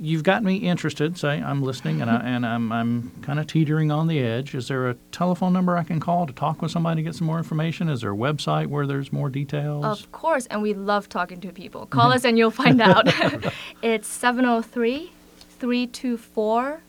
You've 0.01 0.23
got 0.23 0.43
me 0.43 0.55
interested, 0.55 1.17
say, 1.17 1.41
I'm 1.41 1.61
listening 1.61 2.01
and, 2.01 2.09
I, 2.09 2.19
mm-hmm. 2.19 2.27
and 2.27 2.45
I'm, 2.45 2.71
I'm 2.71 3.11
kind 3.21 3.37
of 3.37 3.47
teetering 3.47 3.91
on 3.91 4.07
the 4.07 4.19
edge. 4.19 4.55
Is 4.55 4.69
there 4.69 4.89
a 4.89 4.93
telephone 5.11 5.51
number 5.51 5.75
I 5.75 5.83
can 5.83 5.99
call 5.99 6.25
to 6.25 6.31
talk 6.31 6.61
with 6.61 6.71
somebody 6.71 7.01
to 7.01 7.03
get 7.03 7.15
some 7.15 7.27
more 7.27 7.37
information? 7.37 7.89
Is 7.89 7.99
there 8.01 8.13
a 8.13 8.15
website 8.15 8.67
where 8.67 8.87
there's 8.87 9.11
more 9.11 9.29
details? 9.29 9.83
Of 9.83 10.09
course, 10.13 10.45
and 10.45 10.61
we 10.61 10.73
love 10.73 11.09
talking 11.09 11.41
to 11.41 11.51
people. 11.51 11.85
Call 11.85 12.05
mm-hmm. 12.05 12.13
us 12.13 12.23
and 12.23 12.37
you'll 12.37 12.49
find 12.49 12.79
out. 12.81 13.07
it's 13.81 14.07
703 14.07 15.11
324 15.59 16.81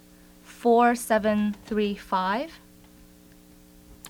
4735. 0.45 2.53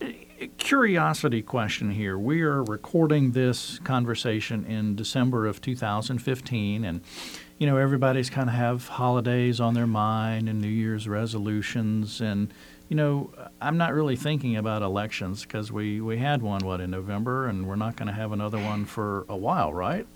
A 0.00 0.48
Curiosity 0.58 1.42
question 1.42 1.90
here. 1.90 2.18
We 2.18 2.42
are 2.42 2.62
recording 2.62 3.32
this 3.32 3.78
conversation 3.80 4.64
in 4.66 4.94
December 4.94 5.46
of 5.46 5.60
2015, 5.62 6.84
and 6.84 7.00
you 7.58 7.66
know 7.66 7.78
everybody's 7.78 8.28
kind 8.28 8.48
of 8.50 8.54
have 8.54 8.88
holidays 8.88 9.60
on 9.60 9.74
their 9.74 9.86
mind 9.86 10.48
and 10.48 10.60
New 10.60 10.68
Year's 10.68 11.08
resolutions, 11.08 12.20
and 12.20 12.52
you 12.90 12.96
know 12.96 13.30
I'm 13.62 13.78
not 13.78 13.94
really 13.94 14.16
thinking 14.16 14.56
about 14.56 14.82
elections 14.82 15.42
because 15.42 15.72
we 15.72 16.00
we 16.02 16.18
had 16.18 16.42
one 16.42 16.64
what 16.66 16.80
in 16.82 16.90
November, 16.90 17.46
and 17.46 17.66
we're 17.66 17.76
not 17.76 17.96
going 17.96 18.08
to 18.08 18.14
have 18.14 18.32
another 18.32 18.58
one 18.58 18.84
for 18.84 19.24
a 19.30 19.36
while, 19.36 19.72
right? 19.72 20.06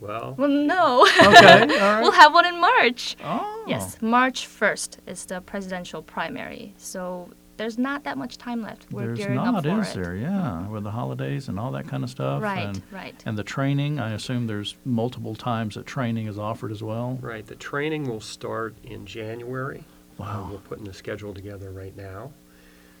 Well, 0.00 0.34
Well, 0.38 0.48
no. 0.48 1.02
Okay, 1.06 1.20
all 1.26 1.66
right. 1.94 2.00
we'll 2.00 2.10
have 2.12 2.32
one 2.32 2.46
in 2.46 2.60
March. 2.60 3.16
Oh, 3.22 3.64
Yes, 3.68 4.00
March 4.02 4.48
1st 4.48 4.96
is 5.06 5.26
the 5.26 5.40
presidential 5.42 6.02
primary. 6.02 6.74
So 6.76 7.28
there's 7.62 7.78
not 7.78 8.02
that 8.02 8.18
much 8.18 8.38
time 8.38 8.60
left. 8.60 8.86
We're 8.90 9.06
There's 9.06 9.18
gearing 9.18 9.36
not, 9.36 9.54
up 9.54 9.64
for 9.64 9.80
is 9.82 9.90
it. 9.90 10.02
there? 10.02 10.16
Yeah, 10.16 10.66
with 10.66 10.82
the 10.82 10.90
holidays 10.90 11.46
and 11.46 11.60
all 11.60 11.70
that 11.70 11.86
kind 11.86 12.02
of 12.02 12.10
stuff. 12.10 12.42
Right, 12.42 12.66
and, 12.66 12.82
right. 12.90 13.14
And 13.24 13.38
the 13.38 13.44
training, 13.44 14.00
I 14.00 14.14
assume 14.14 14.48
there's 14.48 14.74
multiple 14.84 15.36
times 15.36 15.76
that 15.76 15.86
training 15.86 16.26
is 16.26 16.40
offered 16.40 16.72
as 16.72 16.82
well. 16.82 17.18
right, 17.20 17.46
the 17.46 17.54
training 17.54 18.08
will 18.08 18.20
start 18.20 18.74
in 18.82 19.06
January. 19.06 19.84
Wow. 20.18 20.48
We're 20.50 20.58
putting 20.58 20.84
the 20.84 20.92
schedule 20.92 21.32
together 21.32 21.70
right 21.70 21.96
now. 21.96 22.32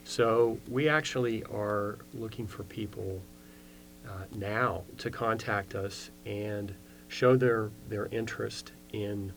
So 0.04 0.58
we 0.68 0.88
actually 0.88 1.42
are 1.44 1.98
looking 2.14 2.46
for 2.46 2.62
people 2.62 3.20
uh, 4.08 4.26
now 4.32 4.84
to 4.98 5.10
contact 5.10 5.74
us 5.74 6.10
and 6.24 6.72
show 7.08 7.34
their, 7.34 7.70
their 7.88 8.06
interest 8.12 8.72
in 8.92 9.32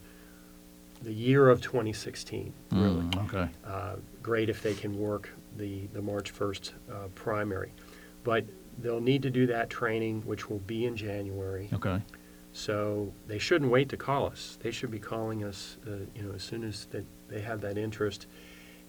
the 1.01 1.13
year 1.13 1.49
of 1.49 1.61
2016, 1.61 2.53
really. 2.71 3.01
Mm, 3.01 3.25
okay. 3.25 3.49
uh, 3.65 3.95
great 4.23 4.49
if 4.49 4.61
they 4.61 4.73
can 4.73 4.97
work 4.97 5.29
the, 5.57 5.87
the 5.93 6.01
March 6.01 6.33
1st 6.33 6.71
uh, 6.91 6.93
primary. 7.15 7.71
But 8.23 8.45
they'll 8.79 9.01
need 9.01 9.21
to 9.23 9.29
do 9.29 9.45
that 9.47 9.69
training, 9.69 10.21
which 10.25 10.49
will 10.49 10.59
be 10.59 10.85
in 10.85 10.95
January. 10.95 11.69
Okay. 11.73 12.01
So 12.53 13.13
they 13.27 13.37
shouldn't 13.37 13.69
wait 13.71 13.89
to 13.89 13.97
call 13.97 14.25
us. 14.27 14.57
They 14.61 14.71
should 14.71 14.89
be 14.91 14.99
calling 14.99 15.43
us, 15.43 15.77
uh, 15.85 15.91
you 16.15 16.23
know, 16.23 16.33
as 16.33 16.41
soon 16.43 16.63
as 16.63 16.85
that 16.87 17.05
they 17.27 17.41
have 17.41 17.61
that 17.61 17.77
interest, 17.77 18.27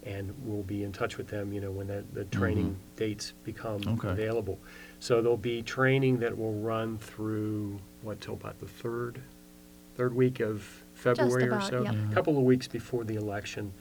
and 0.05 0.33
we'll 0.45 0.63
be 0.63 0.85
in 0.85 0.93
touch 0.93 1.19
with 1.19 1.27
them, 1.29 1.53
you 1.53 1.61
know, 1.61 1.73
when 1.73 1.89
that, 1.89 2.15
the 2.15 2.25
training 2.27 2.77
dates 2.95 3.33
become 3.45 3.81
Mm-hmm. 3.81 3.99
Okay. 3.99 4.11
available. 4.11 4.59
So 5.01 5.21
there'll 5.21 5.37
be 5.37 5.63
training 5.63 6.21
that 6.21 6.39
will 6.39 6.55
run 6.55 6.97
through, 6.99 7.81
what, 8.03 8.21
till 8.21 8.35
about 8.35 8.61
the 8.61 8.69
third, 8.69 9.21
third 9.97 10.15
week 10.15 10.39
of 10.41 10.85
February 10.97 11.45
or 11.45 11.53
about, 11.57 11.69
so? 11.69 11.83
yep. 11.83 11.95
Mhm. 11.95 12.13
Couple 12.13 12.37
of 12.39 12.45
weeks 12.45 12.67
before 12.67 13.05
the 13.05 13.15
election, 13.17 13.73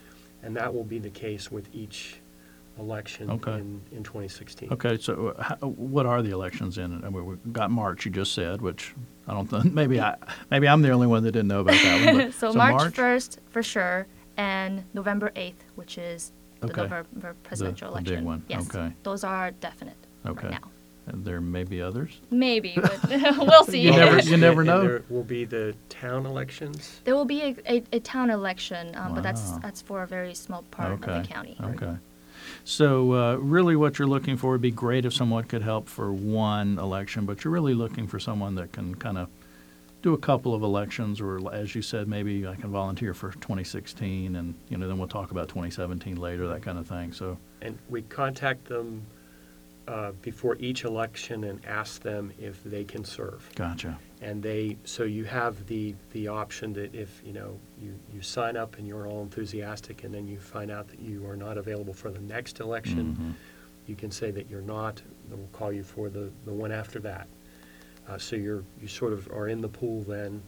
and 0.44 0.56
that 0.56 0.74
will 0.74 0.84
be 0.84 1.00
the 1.00 1.10
case 1.10 1.52
with 1.52 1.68
each 1.74 2.18
election 2.78 3.30
Okay. 3.32 3.54
in, 3.54 3.82
in 3.94 4.04
2016. 4.04 4.72
Okay. 4.74 4.98
So, 4.98 5.30
uh, 5.30 5.42
how, 5.42 5.56
what 5.68 6.06
are 6.06 6.22
the 6.22 6.32
elections 6.32 6.78
in? 6.78 7.04
I 7.06 7.10
mean, 7.10 7.26
we 7.26 7.36
got 7.54 7.72
March. 7.72 8.06
You 8.06 8.12
just 8.12 8.34
said, 8.34 8.62
which 8.62 8.94
I 9.28 9.34
don't 9.34 9.48
think. 9.50 9.74
Maybe 9.82 10.00
I. 10.02 10.16
Maybe 10.52 10.68
I'm 10.68 10.82
the 10.82 10.92
only 10.92 11.08
one 11.08 11.24
that 11.24 11.32
didn't 11.32 11.48
know 11.48 11.62
about 11.62 11.76
that 11.76 12.06
one. 12.06 12.18
But, 12.26 12.34
so, 12.42 12.52
March, 12.54 12.94
1st 12.94 13.38
for 13.50 13.64
sure, 13.64 14.08
and 14.36 14.84
November 14.94 15.32
8th, 15.38 15.54
which 15.76 15.98
is 15.98 16.34
the 16.60 16.68
Okay. 16.68 16.82
November 16.82 17.36
presidential 17.44 17.92
the 17.94 18.02
big 18.02 18.08
election. 18.08 18.26
one, 18.26 18.44
Yes, 18.50 18.68
okay. 18.76 18.94
those 19.04 19.24
are 19.24 19.52
definite 19.52 19.96
Okay. 20.26 20.48
right 20.50 20.62
now. 20.62 20.70
And 21.08 21.24
there 21.24 21.40
may 21.40 21.64
be 21.64 21.82
others. 21.82 22.20
Maybe, 22.32 22.74
but 22.76 23.00
we'll 23.38 23.64
see. 23.66 23.82
You 23.82 23.92
never- 23.92 24.20
you 24.20 24.38
never 24.38 24.62
And 24.62 24.68
know. 24.68 24.82
There 24.82 25.04
will 25.10 25.24
be 25.24 25.46
the 25.46 25.76
town 25.90 26.26
elections. 26.26 27.02
There 27.04 27.16
will 27.16 27.26
be 27.26 27.42
a, 27.42 27.56
a, 27.68 27.84
a 27.94 28.00
town 28.00 28.30
election, 28.30 28.96
um, 28.96 29.14
but 29.14 29.24
that's 29.24 29.52
that's 29.60 29.82
for 29.82 30.04
a 30.04 30.08
very 30.08 30.34
small 30.34 30.64
part 30.64 30.94
okay. 30.94 31.12
of 31.12 31.22
the 31.24 31.28
county. 31.28 31.58
Okay. 31.62 31.96
So, 32.64 33.14
uh, 33.14 33.36
really, 33.36 33.76
what 33.76 34.00
you're 34.00 34.08
looking 34.08 34.38
for 34.38 34.52
would 34.52 34.62
be 34.62 34.72
great 34.72 35.06
if 35.06 35.14
someone 35.14 35.44
could 35.44 35.62
help 35.62 35.88
for 35.88 36.12
one 36.12 36.80
election, 36.80 37.26
but 37.26 37.44
you're 37.44 37.54
really 37.54 37.76
looking 37.76 38.08
for 38.08 38.20
someone 38.20 38.56
that 38.56 38.72
can 38.72 38.96
kind 38.96 39.18
of 39.18 39.30
do 40.02 40.14
a 40.14 40.18
couple 40.18 40.54
of 40.54 40.62
elections, 40.62 41.20
or 41.22 41.52
as 41.54 41.74
you 41.74 41.82
said, 41.82 42.08
maybe 42.08 42.48
I 42.48 42.56
can 42.56 42.70
volunteer 42.72 43.14
for 43.14 43.32
2016, 43.34 44.36
and 44.36 44.54
you 44.70 44.78
know, 44.78 44.88
then 44.88 44.98
we'll 44.98 45.08
talk 45.08 45.32
about 45.32 45.48
2017 45.48 46.16
later, 46.18 46.48
that 46.48 46.62
kind 46.62 46.78
of 46.78 46.88
thing. 46.88 47.12
So, 47.12 47.38
And 47.62 47.78
we 47.90 48.04
contact 48.04 48.66
them 48.66 49.02
uh, 49.88 50.12
before 50.22 50.56
each 50.60 50.84
election 50.84 51.44
and 51.46 51.64
ask 51.66 52.02
them 52.02 52.32
if 52.40 52.64
they 52.64 52.84
can 52.84 53.04
serve. 53.04 53.48
gotcha. 53.56 53.98
And 54.22 54.42
they, 54.42 54.78
so 54.86 55.04
you 55.04 55.26
have 55.26 55.68
the, 55.68 55.94
the 56.12 56.28
option 56.28 56.74
that 56.74 56.96
if, 56.96 57.22
you 57.26 57.34
know, 57.34 57.60
you, 57.80 57.94
you 58.14 58.22
sign 58.22 58.58
up 58.58 58.78
and 58.78 58.88
you're 58.88 59.08
all 59.08 59.22
enthusiastic 59.22 60.04
and 60.04 60.14
then 60.14 60.28
you 60.28 60.40
find 60.40 60.72
out 60.72 60.88
that 60.88 61.00
you 61.00 61.28
are 61.28 61.36
not 61.36 61.58
available 61.58 61.94
for 61.94 62.10
the 62.10 62.22
next 62.22 62.60
election, 62.60 63.16
Mhm. 63.20 63.34
you 63.88 63.96
can 63.96 64.10
say 64.10 64.32
that 64.32 64.50
you're 64.50 64.62
not, 64.62 65.02
then 65.30 65.38
we'll 65.38 65.48
call 65.50 65.72
you 65.72 65.84
for 65.84 66.10
the, 66.10 66.32
the 66.46 66.54
one 66.54 66.72
after 66.72 67.00
that. 67.00 67.28
Uh, 68.08 68.18
so 68.18 68.36
you're, 68.36 68.64
you 68.82 68.88
sort 68.88 69.14
of 69.14 69.28
are 69.32 69.48
in 69.50 69.62
the 69.62 69.68
pool 69.70 70.02
then, 70.04 70.42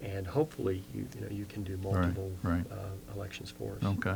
and 0.00 0.26
hopefully 0.26 0.84
you, 0.94 1.06
you 1.16 1.20
know, 1.22 1.28
you 1.30 1.44
can 1.46 1.64
do 1.64 1.76
multiple 1.78 2.30
right. 2.44 2.64
uh, 2.70 3.14
elections 3.14 3.50
for 3.50 3.72
us. 3.80 3.84
Okay. 3.98 4.14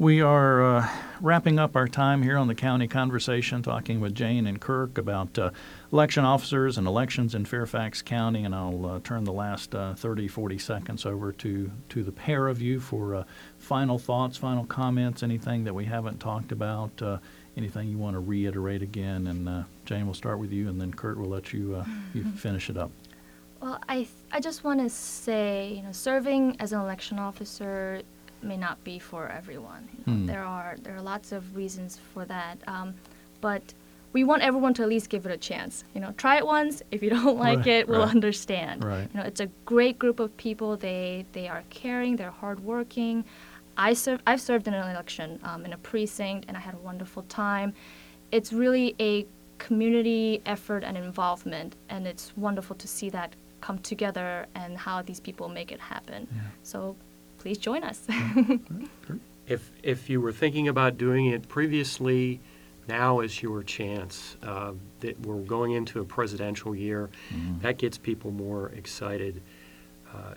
We 0.00 0.20
are 0.20 0.62
uh, 0.62 0.88
wrapping 1.20 1.58
up 1.58 1.74
our 1.74 1.88
time 1.88 2.22
here 2.22 2.36
on 2.36 2.46
the 2.46 2.54
county 2.54 2.86
conversation, 2.86 3.64
talking 3.64 3.98
with 3.98 4.14
Jane 4.14 4.46
and 4.46 4.60
Kirk 4.60 4.96
about 4.96 5.36
uh, 5.36 5.50
election 5.92 6.24
officers 6.24 6.78
and 6.78 6.86
elections 6.86 7.34
in 7.34 7.44
Fairfax 7.44 8.00
County. 8.00 8.44
And 8.44 8.54
I'll 8.54 8.86
uh, 8.86 9.00
turn 9.02 9.24
the 9.24 9.32
last 9.32 9.74
uh, 9.74 9.94
30, 9.94 10.28
40 10.28 10.56
seconds 10.56 11.04
over 11.04 11.32
to, 11.32 11.72
to 11.88 12.04
the 12.04 12.12
pair 12.12 12.46
of 12.46 12.62
you 12.62 12.78
for 12.78 13.16
uh, 13.16 13.24
final 13.58 13.98
thoughts, 13.98 14.36
final 14.36 14.64
comments, 14.64 15.24
anything 15.24 15.64
that 15.64 15.74
we 15.74 15.84
haven't 15.84 16.20
talked 16.20 16.52
about, 16.52 17.02
uh, 17.02 17.18
anything 17.56 17.88
you 17.88 17.98
want 17.98 18.14
to 18.14 18.20
reiterate 18.20 18.82
again. 18.82 19.26
And 19.26 19.48
uh, 19.48 19.62
Jane, 19.84 20.04
we'll 20.04 20.14
start 20.14 20.38
with 20.38 20.52
you, 20.52 20.68
and 20.68 20.80
then 20.80 20.94
Kurt 20.94 21.18
will 21.18 21.28
let 21.28 21.52
you, 21.52 21.74
uh, 21.74 21.84
you 22.14 22.22
finish 22.22 22.70
it 22.70 22.76
up. 22.76 22.92
Well, 23.60 23.80
I 23.88 23.96
th- 23.96 24.10
I 24.30 24.38
just 24.38 24.62
want 24.62 24.78
to 24.78 24.88
say, 24.88 25.72
you 25.78 25.82
know, 25.82 25.90
serving 25.90 26.54
as 26.60 26.72
an 26.72 26.78
election 26.78 27.18
officer 27.18 28.02
may 28.42 28.56
not 28.56 28.82
be 28.84 28.98
for 28.98 29.28
everyone. 29.28 29.88
You 29.92 29.98
know, 30.12 30.18
Hmm. 30.20 30.26
There 30.26 30.44
are 30.44 30.76
there 30.82 30.94
are 30.96 31.02
lots 31.02 31.32
of 31.32 31.56
reasons 31.56 31.98
for 32.12 32.24
that, 32.26 32.58
um, 32.66 32.94
but 33.40 33.62
we 34.14 34.24
want 34.24 34.42
everyone 34.42 34.72
to 34.74 34.82
at 34.82 34.88
least 34.88 35.10
give 35.10 35.26
it 35.26 35.32
a 35.32 35.36
chance. 35.36 35.84
You 35.94 36.00
know, 36.00 36.12
try 36.16 36.38
it 36.38 36.46
once. 36.46 36.82
If 36.90 37.02
you 37.02 37.10
don't 37.18 37.38
like 37.38 37.58
Right, 37.58 37.66
it, 37.66 37.88
we'll 37.88 38.00
right. 38.00 38.10
understand. 38.10 38.84
Right. 38.84 39.08
You 39.12 39.20
know, 39.20 39.26
it's 39.26 39.40
a 39.40 39.50
great 39.66 39.98
group 39.98 40.18
of 40.20 40.34
people. 40.36 40.76
They 40.76 41.26
they 41.32 41.46
are 41.48 41.62
caring. 41.70 42.16
They're 42.16 42.30
hardworking. 42.44 43.24
I 43.76 43.92
serve. 43.94 44.20
I've 44.26 44.40
served 44.40 44.66
in 44.68 44.74
an 44.74 44.88
election 44.90 45.38
um, 45.44 45.64
in 45.66 45.72
a 45.72 45.78
precinct, 45.78 46.46
and 46.48 46.56
I 46.56 46.60
had 46.60 46.74
a 46.74 46.78
wonderful 46.90 47.22
time. 47.24 47.74
It's 48.32 48.52
really 48.52 48.94
a 49.00 49.26
community 49.58 50.40
effort 50.46 50.82
and 50.84 50.96
involvement, 50.96 51.76
and 51.88 52.06
it's 52.06 52.32
wonderful 52.36 52.76
to 52.76 52.88
see 52.88 53.10
that 53.10 53.34
come 53.60 53.78
together 53.80 54.46
and 54.54 54.78
how 54.78 55.02
these 55.02 55.20
people 55.20 55.48
make 55.48 55.70
it 55.72 55.80
happen. 55.80 56.26
Yeah. 56.34 56.40
So, 56.62 56.96
please 57.48 57.58
join 57.58 57.82
us. 57.82 58.02
If, 59.46 59.70
if 59.82 60.10
you 60.10 60.20
were 60.20 60.30
thinking 60.32 60.68
about 60.68 60.98
doing 60.98 61.24
it 61.24 61.48
previously, 61.48 62.38
now 62.86 63.20
is 63.20 63.42
your 63.42 63.62
chance. 63.62 64.36
Uh, 64.42 64.72
That 65.00 65.18
we're 65.22 65.40
going 65.40 65.72
into 65.72 66.00
a 66.00 66.04
presidential 66.04 66.74
year. 66.74 67.08
Mhm. 67.32 67.62
That 67.62 67.78
gets 67.78 67.96
people 67.96 68.30
more 68.30 68.68
excited. 68.76 69.40
Uh, 70.14 70.34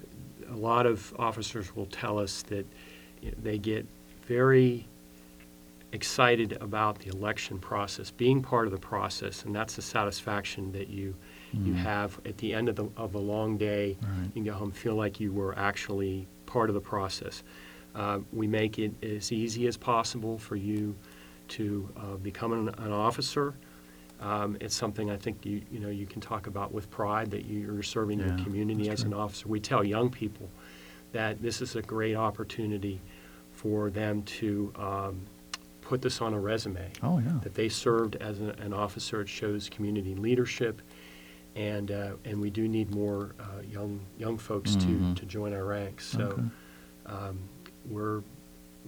A 0.50 0.56
lot 0.56 0.86
of 0.86 1.14
officers 1.20 1.76
will 1.76 1.88
tell 1.88 2.18
us 2.20 2.44
that 2.44 2.66
you 3.22 3.32
know, 3.32 3.38
they 3.44 3.58
get 3.58 3.86
very 4.28 4.86
excited 5.92 6.58
about 6.62 7.00
the 7.00 7.10
election 7.10 7.60
process, 7.60 8.12
being 8.12 8.42
part 8.42 8.66
of 8.66 8.72
the 8.72 8.80
process, 8.94 9.44
and 9.44 9.54
that's 9.54 9.76
the 9.76 9.82
satisfaction 9.82 10.72
that 10.72 10.88
you, 10.90 11.14
you 11.52 11.74
Mhm. 11.74 11.84
have 11.92 12.18
at 12.26 12.38
the 12.38 12.54
end 12.54 12.70
of 12.70 12.76
the, 12.78 12.88
of 12.96 13.14
a 13.16 13.20
long 13.34 13.58
day. 13.58 13.98
Right. 14.02 14.26
You 14.28 14.32
can 14.36 14.44
go 14.46 14.54
home, 14.54 14.72
feel 14.72 14.96
like 14.96 15.20
you 15.20 15.34
were 15.34 15.54
actually 15.58 16.28
part 16.52 16.70
of 16.70 16.76
the 16.76 16.82
process. 16.82 17.44
Uh, 17.96 18.20
We 18.34 18.48
make 18.48 18.78
it 18.80 18.92
as 19.04 19.32
easy 19.32 19.68
as 19.68 19.78
possible 19.78 20.38
for 20.38 20.56
you 20.56 20.96
to 21.50 21.90
uh, 21.98 22.16
become 22.18 22.52
an, 22.54 22.70
an 22.86 22.92
officer. 22.92 23.54
Um, 24.20 24.58
It's 24.60 24.76
something 24.76 25.10
I 25.10 25.18
think 25.18 25.46
you, 25.46 25.62
you 25.72 25.80
know, 25.80 25.90
you 25.90 26.06
can 26.06 26.22
talk 26.22 26.48
about 26.48 26.74
with 26.74 26.90
pride 26.92 27.32
that 27.32 27.46
you're 27.46 27.84
serving 27.84 28.20
your 28.20 28.36
community 28.44 28.90
as 28.90 29.04
an 29.04 29.14
officer. 29.14 29.48
We 29.48 29.60
tell 29.60 29.84
young 29.84 30.10
people 30.10 30.50
that 31.14 31.42
this 31.42 31.62
is 31.62 31.76
a 31.76 31.82
great 31.82 32.16
opportunity 32.16 33.00
for 33.54 33.90
them 33.90 34.24
to 34.24 34.72
um, 34.78 35.22
put 35.82 36.02
this 36.02 36.22
on 36.22 36.34
a 36.34 36.40
resume 36.40 36.90
Oh, 37.04 37.20
yeah. 37.20 37.40
that 37.44 37.54
they 37.54 37.70
served 37.70 38.16
as 38.18 38.40
an 38.40 38.74
officer. 38.74 39.22
It 39.22 39.30
shows 39.30 39.70
community 39.70 40.16
leadership, 40.16 40.82
and 41.56 41.92
uh, 41.92 42.14
and 42.26 42.40
we 42.40 42.50
do 42.50 42.68
need 42.68 42.94
more 42.94 43.36
uh, 43.40 43.62
young 43.70 44.00
young 44.18 44.38
folks 44.38 44.76
Mhm. 44.76 45.16
to, 45.16 45.20
to 45.22 45.26
join 45.26 45.54
our 45.54 45.66
ranks. 45.66 46.06
So 46.06 46.20
Okay. 46.22 46.42
um, 47.08 47.40
we're, 47.90 48.22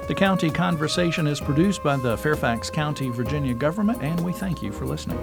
The 0.07 0.13
County 0.13 0.51
Conversation 0.51 1.25
is 1.25 1.39
produced 1.39 1.83
by 1.83 1.97
the 1.97 2.15
Fairfax 2.15 2.69
County, 2.69 3.09
Virginia 3.09 3.55
government, 3.55 4.03
and 4.03 4.23
we 4.23 4.33
thank 4.33 4.61
you 4.61 4.71
for 4.71 4.85
listening. 4.85 5.17